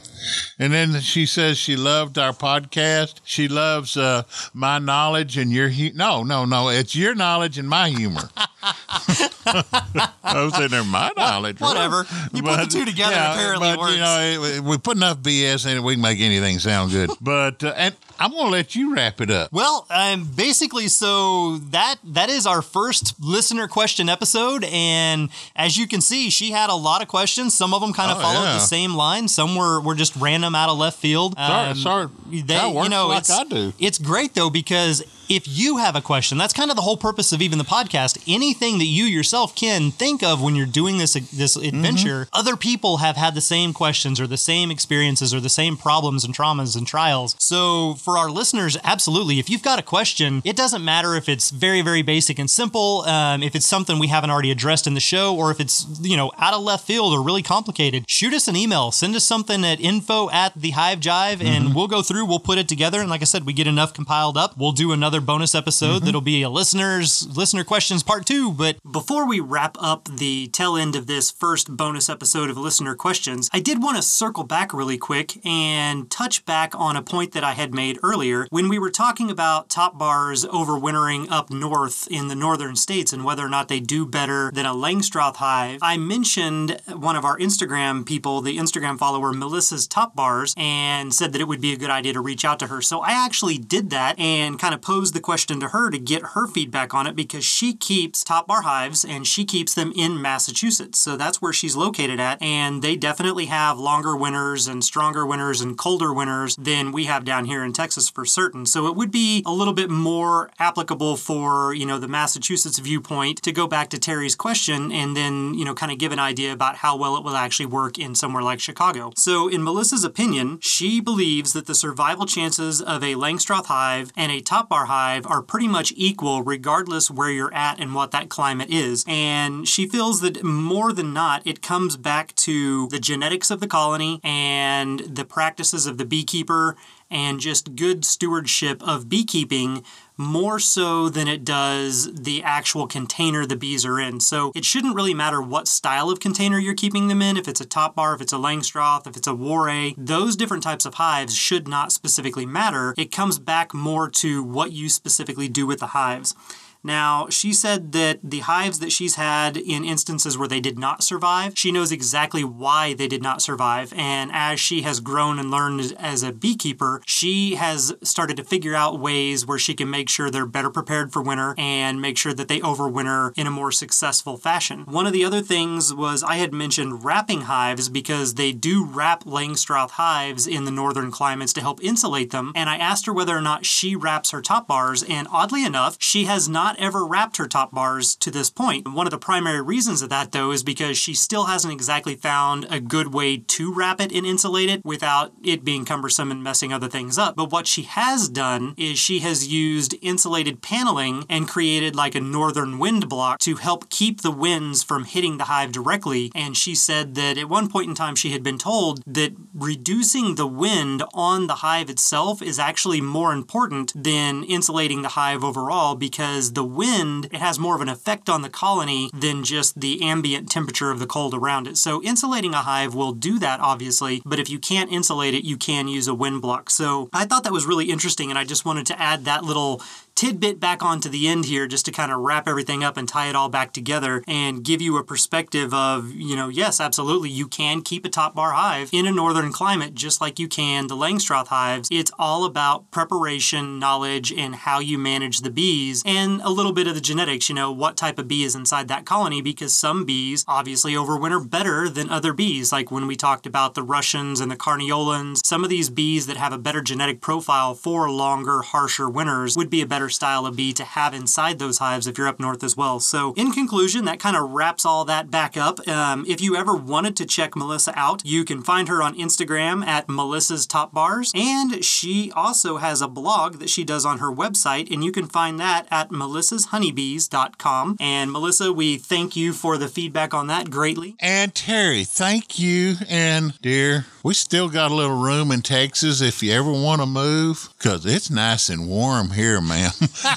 And 0.58 0.72
then 0.72 1.00
she 1.00 1.26
says 1.26 1.58
she 1.58 1.76
loved 1.76 2.18
our 2.18 2.32
podcast. 2.32 3.20
She 3.24 3.48
loves 3.48 3.96
uh, 3.96 4.22
my 4.54 4.78
knowledge 4.78 5.36
and 5.36 5.50
your 5.50 5.68
hu- 5.68 5.92
no, 5.94 6.22
no, 6.22 6.44
no. 6.44 6.68
It's 6.68 6.96
your 6.96 7.14
knowledge 7.14 7.58
and 7.58 7.68
my 7.68 7.90
humor. 7.90 8.30
I 8.62 10.44
was 10.44 10.54
saying 10.54 10.70
there, 10.70 10.84
my 10.84 11.12
knowledge. 11.16 11.60
Whatever. 11.60 12.06
You 12.32 12.42
but, 12.42 12.58
put 12.58 12.70
the 12.70 12.78
two 12.78 12.84
together. 12.84 13.14
Yeah, 13.14 13.34
apparently, 13.34 13.70
but, 13.70 13.78
works. 13.78 13.92
you 13.94 14.00
know, 14.00 14.62
we 14.62 14.78
put 14.78 14.96
enough 14.96 15.18
BS 15.18 15.70
in 15.70 15.78
it, 15.78 15.82
we 15.82 15.94
can 15.94 16.02
make 16.02 16.20
anything 16.20 16.58
sound 16.58 16.92
good. 16.92 17.10
But 17.22 17.62
uh, 17.62 17.72
and 17.76 17.94
I'm 18.18 18.30
going 18.30 18.46
to 18.46 18.50
let 18.50 18.74
you 18.74 18.94
wrap 18.94 19.20
it 19.20 19.30
up. 19.30 19.52
Well, 19.52 19.86
um, 19.90 20.24
basically, 20.24 20.88
so 20.88 21.58
that 21.70 21.96
that 22.04 22.30
is 22.30 22.46
our 22.46 22.62
first 22.62 23.14
listener 23.20 23.68
question 23.68 24.08
episode, 24.08 24.64
and 24.64 25.30
as 25.54 25.76
you 25.76 25.86
can 25.86 26.00
see, 26.00 26.28
she 26.30 26.50
had 26.50 26.68
a 26.68 26.74
lot 26.74 27.00
of 27.00 27.08
questions. 27.08 27.54
Some 27.54 27.72
of 27.72 27.80
them 27.80 27.92
kind 27.92 28.10
of 28.10 28.18
oh, 28.18 28.20
followed 28.20 28.44
yeah. 28.44 28.54
the 28.54 28.60
same 28.60 28.94
line. 28.94 29.28
Some 29.28 29.54
were 29.54 29.80
were 29.80 29.94
just 29.94 30.16
random 30.16 30.54
out 30.54 30.68
of 30.68 30.78
left 30.78 30.98
field. 30.98 31.34
Sorry, 31.36 31.70
um, 31.70 31.76
sorry. 31.76 32.08
They, 32.30 32.68
you 32.68 32.88
know, 32.88 33.08
like 33.08 33.30
I 33.30 33.44
do. 33.44 33.72
It's 33.78 33.98
great 33.98 34.34
though 34.34 34.50
because 34.50 35.02
if 35.32 35.48
you 35.48 35.78
have 35.78 35.96
a 35.96 36.02
question, 36.02 36.36
that's 36.36 36.52
kind 36.52 36.70
of 36.70 36.76
the 36.76 36.82
whole 36.82 36.98
purpose 36.98 37.32
of 37.32 37.40
even 37.40 37.56
the 37.56 37.64
podcast. 37.64 38.22
Anything 38.28 38.76
that 38.78 38.84
you 38.84 39.04
yourself 39.04 39.54
can 39.54 39.90
think 39.90 40.22
of 40.22 40.42
when 40.42 40.54
you're 40.54 40.66
doing 40.66 40.98
this 40.98 41.14
this 41.14 41.56
adventure, 41.56 42.26
mm-hmm. 42.26 42.38
other 42.38 42.54
people 42.54 42.98
have 42.98 43.16
had 43.16 43.34
the 43.34 43.40
same 43.40 43.72
questions 43.72 44.20
or 44.20 44.26
the 44.26 44.36
same 44.36 44.70
experiences 44.70 45.32
or 45.32 45.40
the 45.40 45.48
same 45.48 45.78
problems 45.78 46.22
and 46.22 46.36
traumas 46.36 46.76
and 46.76 46.86
trials. 46.86 47.34
So 47.38 47.94
for 47.94 48.18
our 48.18 48.30
listeners, 48.30 48.76
absolutely, 48.84 49.38
if 49.38 49.48
you've 49.48 49.62
got 49.62 49.78
a 49.78 49.82
question, 49.82 50.42
it 50.44 50.54
doesn't 50.54 50.84
matter 50.84 51.14
if 51.14 51.30
it's 51.30 51.48
very 51.50 51.80
very 51.80 52.02
basic 52.02 52.38
and 52.38 52.50
simple, 52.50 53.00
um, 53.02 53.42
if 53.42 53.56
it's 53.56 53.66
something 53.66 53.98
we 53.98 54.08
haven't 54.08 54.28
already 54.28 54.50
addressed 54.50 54.86
in 54.86 54.92
the 54.92 55.00
show, 55.00 55.34
or 55.34 55.50
if 55.50 55.60
it's 55.60 55.86
you 56.02 56.16
know 56.16 56.30
out 56.36 56.52
of 56.52 56.62
left 56.62 56.86
field 56.86 57.14
or 57.14 57.22
really 57.22 57.42
complicated. 57.42 58.04
Shoot 58.06 58.34
us 58.34 58.48
an 58.48 58.56
email, 58.56 58.92
send 58.92 59.16
us 59.16 59.24
something 59.24 59.64
at 59.64 59.80
info 59.80 60.28
at 60.28 60.52
the 60.54 60.72
Hive 60.72 61.00
Jive, 61.00 61.36
mm-hmm. 61.36 61.46
and 61.46 61.74
we'll 61.74 61.88
go 61.88 62.02
through. 62.02 62.26
We'll 62.26 62.38
put 62.38 62.58
it 62.58 62.68
together, 62.68 63.00
and 63.00 63.08
like 63.08 63.22
I 63.22 63.24
said, 63.24 63.46
we 63.46 63.54
get 63.54 63.66
enough 63.66 63.94
compiled 63.94 64.36
up, 64.36 64.58
we'll 64.58 64.72
do 64.72 64.92
another 64.92 65.21
bonus 65.22 65.54
episode 65.54 65.96
mm-hmm. 65.96 66.06
that'll 66.06 66.20
be 66.20 66.42
a 66.42 66.50
listeners 66.50 67.26
listener 67.36 67.64
questions 67.64 68.02
part 68.02 68.26
two. 68.26 68.52
But 68.52 68.78
before 68.90 69.26
we 69.26 69.40
wrap 69.40 69.76
up 69.80 70.08
the 70.16 70.48
tail 70.48 70.76
end 70.76 70.96
of 70.96 71.06
this 71.06 71.30
first 71.30 71.76
bonus 71.76 72.08
episode 72.08 72.50
of 72.50 72.56
listener 72.56 72.94
questions, 72.94 73.48
I 73.52 73.60
did 73.60 73.82
want 73.82 73.96
to 73.96 74.02
circle 74.02 74.44
back 74.44 74.72
really 74.72 74.98
quick 74.98 75.44
and 75.46 76.10
touch 76.10 76.44
back 76.44 76.74
on 76.74 76.96
a 76.96 77.02
point 77.02 77.32
that 77.32 77.44
I 77.44 77.52
had 77.52 77.74
made 77.74 77.98
earlier 78.02 78.46
when 78.50 78.68
we 78.68 78.78
were 78.78 78.90
talking 78.90 79.30
about 79.30 79.68
top 79.68 79.98
bars 79.98 80.44
overwintering 80.44 81.30
up 81.30 81.50
north 81.50 82.08
in 82.10 82.28
the 82.28 82.34
northern 82.34 82.76
states 82.76 83.12
and 83.12 83.24
whether 83.24 83.44
or 83.44 83.48
not 83.48 83.68
they 83.68 83.80
do 83.80 84.06
better 84.06 84.50
than 84.52 84.66
a 84.66 84.74
Langstroth 84.74 85.36
hive. 85.36 85.78
I 85.82 85.96
mentioned 85.96 86.80
one 86.88 87.16
of 87.16 87.24
our 87.24 87.38
Instagram 87.38 88.04
people, 88.04 88.40
the 88.40 88.58
Instagram 88.58 88.98
follower 88.98 89.32
Melissa's 89.32 89.86
top 89.86 90.14
bars, 90.14 90.54
and 90.56 91.14
said 91.14 91.32
that 91.32 91.40
it 91.40 91.48
would 91.48 91.60
be 91.60 91.72
a 91.72 91.76
good 91.76 91.90
idea 91.90 92.12
to 92.12 92.20
reach 92.20 92.44
out 92.44 92.58
to 92.60 92.66
her. 92.66 92.82
So 92.82 93.00
I 93.00 93.12
actually 93.12 93.58
did 93.58 93.90
that 93.90 94.18
and 94.18 94.58
kind 94.58 94.74
of 94.74 94.82
posed 94.82 95.11
the 95.12 95.20
question 95.20 95.60
to 95.60 95.68
her 95.68 95.90
to 95.90 95.98
get 95.98 96.22
her 96.34 96.46
feedback 96.46 96.94
on 96.94 97.06
it 97.06 97.16
because 97.16 97.44
she 97.44 97.74
keeps 97.74 98.24
top 98.24 98.46
bar 98.46 98.62
hives 98.62 99.04
and 99.04 99.26
she 99.26 99.44
keeps 99.44 99.74
them 99.74 99.92
in 99.96 100.20
Massachusetts. 100.20 100.98
So 100.98 101.16
that's 101.16 101.40
where 101.40 101.52
she's 101.52 101.76
located 101.76 102.20
at. 102.20 102.40
And 102.42 102.82
they 102.82 102.96
definitely 102.96 103.46
have 103.46 103.78
longer 103.78 104.16
winters 104.16 104.66
and 104.66 104.84
stronger 104.84 105.26
winters 105.26 105.60
and 105.60 105.76
colder 105.76 106.12
winters 106.12 106.56
than 106.56 106.92
we 106.92 107.04
have 107.04 107.24
down 107.24 107.44
here 107.44 107.64
in 107.64 107.72
Texas 107.72 108.08
for 108.08 108.24
certain. 108.24 108.66
So 108.66 108.86
it 108.86 108.96
would 108.96 109.10
be 109.10 109.42
a 109.46 109.52
little 109.52 109.74
bit 109.74 109.90
more 109.90 110.50
applicable 110.58 111.16
for, 111.16 111.74
you 111.74 111.86
know, 111.86 111.98
the 111.98 112.08
Massachusetts 112.08 112.78
viewpoint 112.78 113.42
to 113.42 113.52
go 113.52 113.66
back 113.66 113.90
to 113.90 113.98
Terry's 113.98 114.34
question 114.34 114.92
and 114.92 115.16
then, 115.16 115.54
you 115.54 115.64
know, 115.64 115.74
kind 115.74 115.92
of 115.92 115.98
give 115.98 116.12
an 116.12 116.18
idea 116.18 116.52
about 116.52 116.76
how 116.76 116.96
well 116.96 117.16
it 117.16 117.24
will 117.24 117.36
actually 117.36 117.66
work 117.66 117.98
in 117.98 118.14
somewhere 118.14 118.42
like 118.42 118.60
Chicago. 118.60 119.12
So 119.16 119.48
in 119.48 119.62
Melissa's 119.62 120.04
opinion, 120.04 120.58
she 120.60 121.00
believes 121.00 121.52
that 121.52 121.66
the 121.66 121.74
survival 121.74 122.26
chances 122.26 122.80
of 122.80 123.02
a 123.02 123.14
Langstroth 123.14 123.66
hive 123.66 124.12
and 124.16 124.32
a 124.32 124.40
top 124.40 124.68
bar 124.68 124.86
hive 124.86 124.91
are 124.92 125.42
pretty 125.42 125.68
much 125.68 125.92
equal 125.96 126.42
regardless 126.42 127.10
where 127.10 127.30
you're 127.30 127.54
at 127.54 127.80
and 127.80 127.94
what 127.94 128.10
that 128.10 128.28
climate 128.28 128.70
is. 128.70 129.04
And 129.08 129.66
she 129.66 129.88
feels 129.88 130.20
that 130.20 130.42
more 130.42 130.92
than 130.92 131.12
not, 131.12 131.46
it 131.46 131.62
comes 131.62 131.96
back 131.96 132.34
to 132.36 132.88
the 132.88 132.98
genetics 132.98 133.50
of 133.50 133.60
the 133.60 133.66
colony 133.66 134.20
and 134.22 135.00
the 135.00 135.24
practices 135.24 135.86
of 135.86 135.98
the 135.98 136.04
beekeeper 136.04 136.76
and 137.10 137.40
just 137.40 137.76
good 137.76 138.04
stewardship 138.04 138.82
of 138.82 139.08
beekeeping 139.08 139.84
more 140.22 140.58
so 140.58 141.08
than 141.08 141.28
it 141.28 141.44
does 141.44 142.12
the 142.14 142.42
actual 142.42 142.86
container 142.86 143.44
the 143.44 143.56
bees 143.56 143.84
are 143.84 144.00
in. 144.00 144.20
So 144.20 144.52
it 144.54 144.64
shouldn't 144.64 144.94
really 144.94 145.14
matter 145.14 145.42
what 145.42 145.68
style 145.68 146.10
of 146.10 146.20
container 146.20 146.58
you're 146.58 146.74
keeping 146.74 147.08
them 147.08 147.20
in, 147.20 147.36
if 147.36 147.48
it's 147.48 147.60
a 147.60 147.66
top 147.66 147.94
bar, 147.94 148.14
if 148.14 148.20
it's 148.20 148.32
a 148.32 148.36
Langstroth, 148.36 149.06
if 149.06 149.16
it's 149.16 149.26
a 149.26 149.34
Warre, 149.34 149.90
those 149.96 150.36
different 150.36 150.62
types 150.62 150.86
of 150.86 150.94
hives 150.94 151.36
should 151.36 151.66
not 151.68 151.92
specifically 151.92 152.46
matter. 152.46 152.94
It 152.96 153.12
comes 153.12 153.38
back 153.38 153.74
more 153.74 154.08
to 154.10 154.42
what 154.42 154.72
you 154.72 154.88
specifically 154.88 155.48
do 155.48 155.66
with 155.66 155.80
the 155.80 155.88
hives. 155.88 156.34
Now, 156.84 157.28
she 157.28 157.52
said 157.52 157.92
that 157.92 158.18
the 158.22 158.40
hives 158.40 158.80
that 158.80 158.92
she's 158.92 159.14
had 159.14 159.56
in 159.56 159.84
instances 159.84 160.36
where 160.36 160.48
they 160.48 160.60
did 160.60 160.78
not 160.78 161.02
survive, 161.02 161.52
she 161.56 161.72
knows 161.72 161.92
exactly 161.92 162.42
why 162.42 162.94
they 162.94 163.08
did 163.08 163.22
not 163.22 163.40
survive. 163.40 163.92
And 163.96 164.30
as 164.32 164.58
she 164.58 164.82
has 164.82 165.00
grown 165.00 165.38
and 165.38 165.50
learned 165.50 165.94
as 165.98 166.22
a 166.22 166.32
beekeeper, 166.32 167.02
she 167.06 167.54
has 167.54 167.94
started 168.02 168.36
to 168.36 168.44
figure 168.44 168.74
out 168.74 169.00
ways 169.00 169.46
where 169.46 169.58
she 169.58 169.74
can 169.74 169.90
make 169.90 170.08
sure 170.08 170.30
they're 170.30 170.46
better 170.46 170.70
prepared 170.70 171.12
for 171.12 171.22
winter 171.22 171.54
and 171.56 172.00
make 172.00 172.18
sure 172.18 172.34
that 172.34 172.48
they 172.48 172.60
overwinter 172.60 173.32
in 173.36 173.46
a 173.46 173.50
more 173.50 173.72
successful 173.72 174.36
fashion. 174.36 174.84
One 174.86 175.06
of 175.06 175.12
the 175.12 175.24
other 175.24 175.40
things 175.40 175.94
was 175.94 176.22
I 176.22 176.36
had 176.36 176.52
mentioned 176.52 177.04
wrapping 177.04 177.42
hives 177.42 177.88
because 177.88 178.34
they 178.34 178.52
do 178.52 178.84
wrap 178.84 179.24
Langstroth 179.24 179.92
hives 179.92 180.46
in 180.46 180.64
the 180.64 180.70
northern 180.70 181.10
climates 181.10 181.52
to 181.54 181.60
help 181.60 181.82
insulate 181.82 182.30
them. 182.30 182.52
And 182.54 182.68
I 182.68 182.76
asked 182.76 183.06
her 183.06 183.12
whether 183.12 183.36
or 183.36 183.40
not 183.40 183.64
she 183.64 183.94
wraps 183.94 184.30
her 184.30 184.42
top 184.42 184.66
bars, 184.66 185.02
and 185.04 185.28
oddly 185.30 185.64
enough, 185.64 185.96
she 186.00 186.24
has 186.24 186.48
not 186.48 186.71
not 186.72 186.82
ever 186.82 187.06
wrapped 187.06 187.36
her 187.36 187.46
top 187.46 187.72
bars 187.72 188.16
to 188.16 188.30
this 188.30 188.48
point. 188.48 188.90
One 188.90 189.06
of 189.06 189.10
the 189.10 189.18
primary 189.18 189.60
reasons 189.60 190.00
of 190.00 190.08
that, 190.08 190.32
though, 190.32 190.52
is 190.52 190.62
because 190.62 190.96
she 190.96 191.12
still 191.12 191.44
hasn't 191.44 191.72
exactly 191.72 192.14
found 192.14 192.66
a 192.70 192.80
good 192.80 193.12
way 193.12 193.36
to 193.36 193.72
wrap 193.72 194.00
it 194.00 194.12
and 194.12 194.24
insulate 194.24 194.70
it 194.70 194.84
without 194.84 195.32
it 195.42 195.64
being 195.64 195.84
cumbersome 195.84 196.30
and 196.30 196.42
messing 196.42 196.72
other 196.72 196.88
things 196.88 197.18
up. 197.18 197.36
But 197.36 197.52
what 197.52 197.66
she 197.66 197.82
has 197.82 198.28
done 198.28 198.74
is 198.78 198.98
she 198.98 199.18
has 199.20 199.48
used 199.48 199.94
insulated 200.00 200.62
paneling 200.62 201.24
and 201.28 201.48
created 201.48 201.94
like 201.94 202.14
a 202.14 202.20
northern 202.20 202.78
wind 202.78 203.08
block 203.08 203.38
to 203.40 203.56
help 203.56 203.90
keep 203.90 204.22
the 204.22 204.30
winds 204.30 204.82
from 204.82 205.04
hitting 205.04 205.36
the 205.36 205.44
hive 205.44 205.72
directly. 205.72 206.32
And 206.34 206.56
she 206.56 206.74
said 206.74 207.14
that 207.16 207.36
at 207.36 207.48
one 207.48 207.68
point 207.68 207.88
in 207.88 207.94
time 207.94 208.14
she 208.14 208.30
had 208.30 208.42
been 208.42 208.58
told 208.58 209.02
that 209.06 209.34
reducing 209.52 210.36
the 210.36 210.46
wind 210.46 211.02
on 211.12 211.48
the 211.48 211.56
hive 211.56 211.90
itself 211.90 212.40
is 212.40 212.58
actually 212.58 213.00
more 213.00 213.32
important 213.32 213.92
than 213.94 214.44
insulating 214.44 215.02
the 215.02 215.08
hive 215.08 215.44
overall 215.44 215.94
because 215.94 216.54
the 216.54 216.61
wind 216.64 217.26
it 217.26 217.36
has 217.36 217.58
more 217.58 217.74
of 217.74 217.80
an 217.80 217.88
effect 217.88 218.28
on 218.28 218.42
the 218.42 218.48
colony 218.48 219.10
than 219.12 219.44
just 219.44 219.80
the 219.80 220.02
ambient 220.02 220.50
temperature 220.50 220.90
of 220.90 220.98
the 220.98 221.06
cold 221.06 221.34
around 221.34 221.66
it. 221.66 221.76
So 221.76 222.02
insulating 222.02 222.54
a 222.54 222.62
hive 222.62 222.94
will 222.94 223.12
do 223.12 223.38
that 223.38 223.60
obviously, 223.60 224.22
but 224.24 224.38
if 224.38 224.50
you 224.50 224.58
can't 224.58 224.92
insulate 224.92 225.34
it, 225.34 225.44
you 225.44 225.56
can 225.56 225.88
use 225.88 226.08
a 226.08 226.14
wind 226.14 226.42
block. 226.42 226.70
So 226.70 227.08
I 227.12 227.24
thought 227.24 227.44
that 227.44 227.52
was 227.52 227.66
really 227.66 227.90
interesting 227.90 228.30
and 228.30 228.38
I 228.38 228.44
just 228.44 228.64
wanted 228.64 228.86
to 228.86 229.00
add 229.00 229.24
that 229.24 229.44
little 229.44 229.82
tidbit 230.14 230.60
back 230.60 230.82
onto 230.82 231.08
the 231.08 231.28
end 231.28 231.46
here 231.46 231.66
just 231.66 231.84
to 231.86 231.92
kind 231.92 232.12
of 232.12 232.20
wrap 232.20 232.46
everything 232.46 232.84
up 232.84 232.96
and 232.96 233.08
tie 233.08 233.28
it 233.28 233.36
all 233.36 233.48
back 233.48 233.72
together 233.72 234.22
and 234.26 234.64
give 234.64 234.80
you 234.80 234.96
a 234.96 235.04
perspective 235.04 235.72
of, 235.74 236.12
you 236.12 236.36
know, 236.36 236.48
yes, 236.48 236.80
absolutely, 236.80 237.30
you 237.30 237.48
can 237.48 237.82
keep 237.82 238.04
a 238.04 238.08
top 238.08 238.34
bar 238.34 238.52
hive 238.52 238.90
in 238.92 239.06
a 239.06 239.12
northern 239.12 239.52
climate 239.52 239.94
just 239.94 240.20
like 240.20 240.38
you 240.38 240.48
can 240.48 240.86
the 240.86 240.96
Langstroth 240.96 241.48
hives. 241.48 241.88
It's 241.90 242.12
all 242.18 242.44
about 242.44 242.90
preparation, 242.90 243.78
knowledge, 243.78 244.32
and 244.32 244.54
how 244.54 244.80
you 244.80 244.98
manage 244.98 245.40
the 245.40 245.50
bees 245.50 246.02
and 246.06 246.40
a 246.42 246.50
little 246.50 246.72
bit 246.72 246.86
of 246.86 246.94
the 246.94 247.00
genetics, 247.00 247.48
you 247.48 247.54
know, 247.54 247.72
what 247.72 247.96
type 247.96 248.18
of 248.18 248.28
bee 248.28 248.44
is 248.44 248.54
inside 248.54 248.88
that 248.88 249.04
colony 249.04 249.42
because 249.42 249.74
some 249.74 250.04
bees 250.04 250.44
obviously 250.46 250.94
overwinter 250.94 251.48
better 251.48 251.88
than 251.88 252.10
other 252.10 252.32
bees. 252.32 252.72
Like 252.72 252.90
when 252.90 253.06
we 253.06 253.16
talked 253.16 253.46
about 253.46 253.74
the 253.74 253.82
Russians 253.82 254.40
and 254.40 254.50
the 254.50 254.56
Carniolans, 254.56 255.40
some 255.44 255.64
of 255.64 255.70
these 255.70 255.90
bees 255.90 256.26
that 256.26 256.36
have 256.36 256.52
a 256.52 256.58
better 256.58 256.80
genetic 256.80 257.20
profile 257.20 257.74
for 257.74 258.10
longer, 258.10 258.62
harsher 258.62 259.08
winters 259.08 259.56
would 259.56 259.70
be 259.70 259.80
a 259.80 259.86
better 259.86 260.01
style 260.08 260.46
of 260.46 260.56
bee 260.56 260.72
to 260.72 260.84
have 260.84 261.14
inside 261.14 261.58
those 261.58 261.78
hives 261.78 262.06
if 262.06 262.18
you're 262.18 262.28
up 262.28 262.40
north 262.40 262.62
as 262.62 262.76
well. 262.76 263.00
So, 263.00 263.32
in 263.36 263.52
conclusion, 263.52 264.04
that 264.04 264.20
kind 264.20 264.36
of 264.36 264.50
wraps 264.50 264.84
all 264.84 265.04
that 265.04 265.30
back 265.30 265.56
up. 265.56 265.86
Um, 265.88 266.24
if 266.28 266.40
you 266.40 266.56
ever 266.56 266.74
wanted 266.74 267.16
to 267.16 267.26
check 267.26 267.56
Melissa 267.56 267.92
out, 267.96 268.24
you 268.24 268.44
can 268.44 268.62
find 268.62 268.88
her 268.88 269.02
on 269.02 269.16
Instagram 269.16 269.84
at 269.86 270.08
Melissa's 270.08 270.66
Top 270.66 270.92
Bars, 270.92 271.32
and 271.34 271.84
she 271.84 272.32
also 272.34 272.78
has 272.78 273.00
a 273.00 273.08
blog 273.08 273.58
that 273.58 273.70
she 273.70 273.84
does 273.84 274.04
on 274.04 274.18
her 274.18 274.32
website, 274.32 274.90
and 274.90 275.04
you 275.04 275.12
can 275.12 275.26
find 275.26 275.58
that 275.60 275.86
at 275.90 276.10
melissashoneybees.com. 276.10 277.96
And 278.00 278.32
Melissa, 278.32 278.72
we 278.72 278.98
thank 278.98 279.36
you 279.36 279.52
for 279.52 279.78
the 279.78 279.88
feedback 279.88 280.34
on 280.34 280.46
that 280.48 280.70
greatly. 280.70 281.16
And 281.20 281.54
Terry, 281.54 282.04
thank 282.04 282.58
you. 282.58 282.96
And 283.08 283.58
dear, 283.60 284.06
we 284.22 284.34
still 284.34 284.68
got 284.68 284.90
a 284.90 284.94
little 284.94 285.20
room 285.20 285.50
in 285.50 285.62
Texas 285.62 286.20
if 286.20 286.42
you 286.42 286.52
ever 286.52 286.70
want 286.70 287.00
to 287.00 287.06
move, 287.06 287.68
because 287.78 288.04
it's 288.06 288.30
nice 288.30 288.68
and 288.68 288.88
warm 288.88 289.30
here, 289.30 289.60
ma'am. 289.60 289.91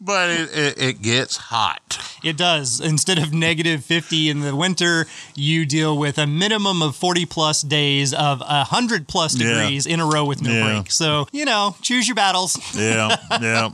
but 0.00 0.30
it, 0.30 0.50
it, 0.56 0.78
it 0.82 1.02
gets 1.02 1.36
hot. 1.36 1.98
It 2.24 2.36
does. 2.36 2.80
Instead 2.80 3.18
of 3.18 3.32
negative 3.32 3.84
50 3.84 4.28
in 4.28 4.40
the 4.40 4.54
winter, 4.56 5.06
you 5.34 5.64
deal 5.66 5.96
with 5.96 6.18
a 6.18 6.26
minimum 6.26 6.82
of 6.82 6.96
40 6.96 7.26
plus 7.26 7.62
days 7.62 8.12
of 8.12 8.40
100 8.40 9.06
plus 9.08 9.36
Yeah. 9.36 9.48
degrees 9.60 9.86
in 9.86 10.00
a 10.00 10.06
row 10.06 10.24
with 10.24 10.42
no 10.42 10.50
Yeah. 10.52 10.64
break. 10.80 10.90
So, 10.90 11.28
you 11.32 11.44
know, 11.44 11.76
choose 11.82 12.08
your 12.08 12.14
battles. 12.16 12.58
Yeah, 12.74 13.16
yeah. 13.40 13.70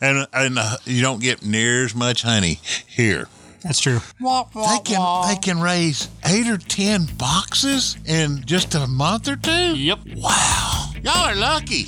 And 0.00 0.26
and 0.32 0.58
uh, 0.58 0.76
you 0.84 1.02
don't 1.02 1.20
get 1.20 1.44
near 1.44 1.84
as 1.84 1.94
much 1.94 2.22
honey 2.22 2.60
here. 2.86 3.28
That's 3.62 3.80
true. 3.80 3.98
They 4.20 4.78
can 4.84 5.28
they 5.28 5.36
can 5.42 5.60
raise 5.60 6.08
eight 6.24 6.46
or 6.48 6.58
ten 6.58 7.06
boxes 7.16 7.96
in 8.06 8.44
just 8.46 8.74
a 8.76 8.86
month 8.86 9.26
or 9.28 9.34
two. 9.36 9.76
Yep. 9.76 9.98
Wow, 10.16 10.87
y'all 11.02 11.28
are 11.28 11.34
lucky, 11.34 11.86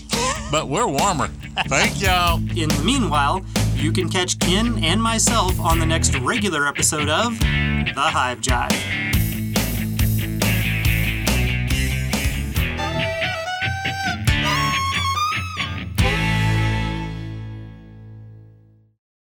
but 0.51 0.69
we're 0.69 0.87
warmer. 0.87 1.29
Thank 1.67 2.01
y'all. 2.01 2.39
In 2.57 2.69
the 2.69 2.83
meanwhile, 2.85 3.45
you 3.75 3.93
can 3.93 4.09
catch 4.09 4.39
Ken 4.39 4.83
and 4.83 5.03
myself 5.03 5.59
on 5.61 5.79
the 5.79 5.87
next 5.87 6.15
regular 6.19 6.67
episode 6.67 7.09
of 7.09 7.39
The 7.39 7.93
Hive 7.97 8.41
Jive. 8.41 9.20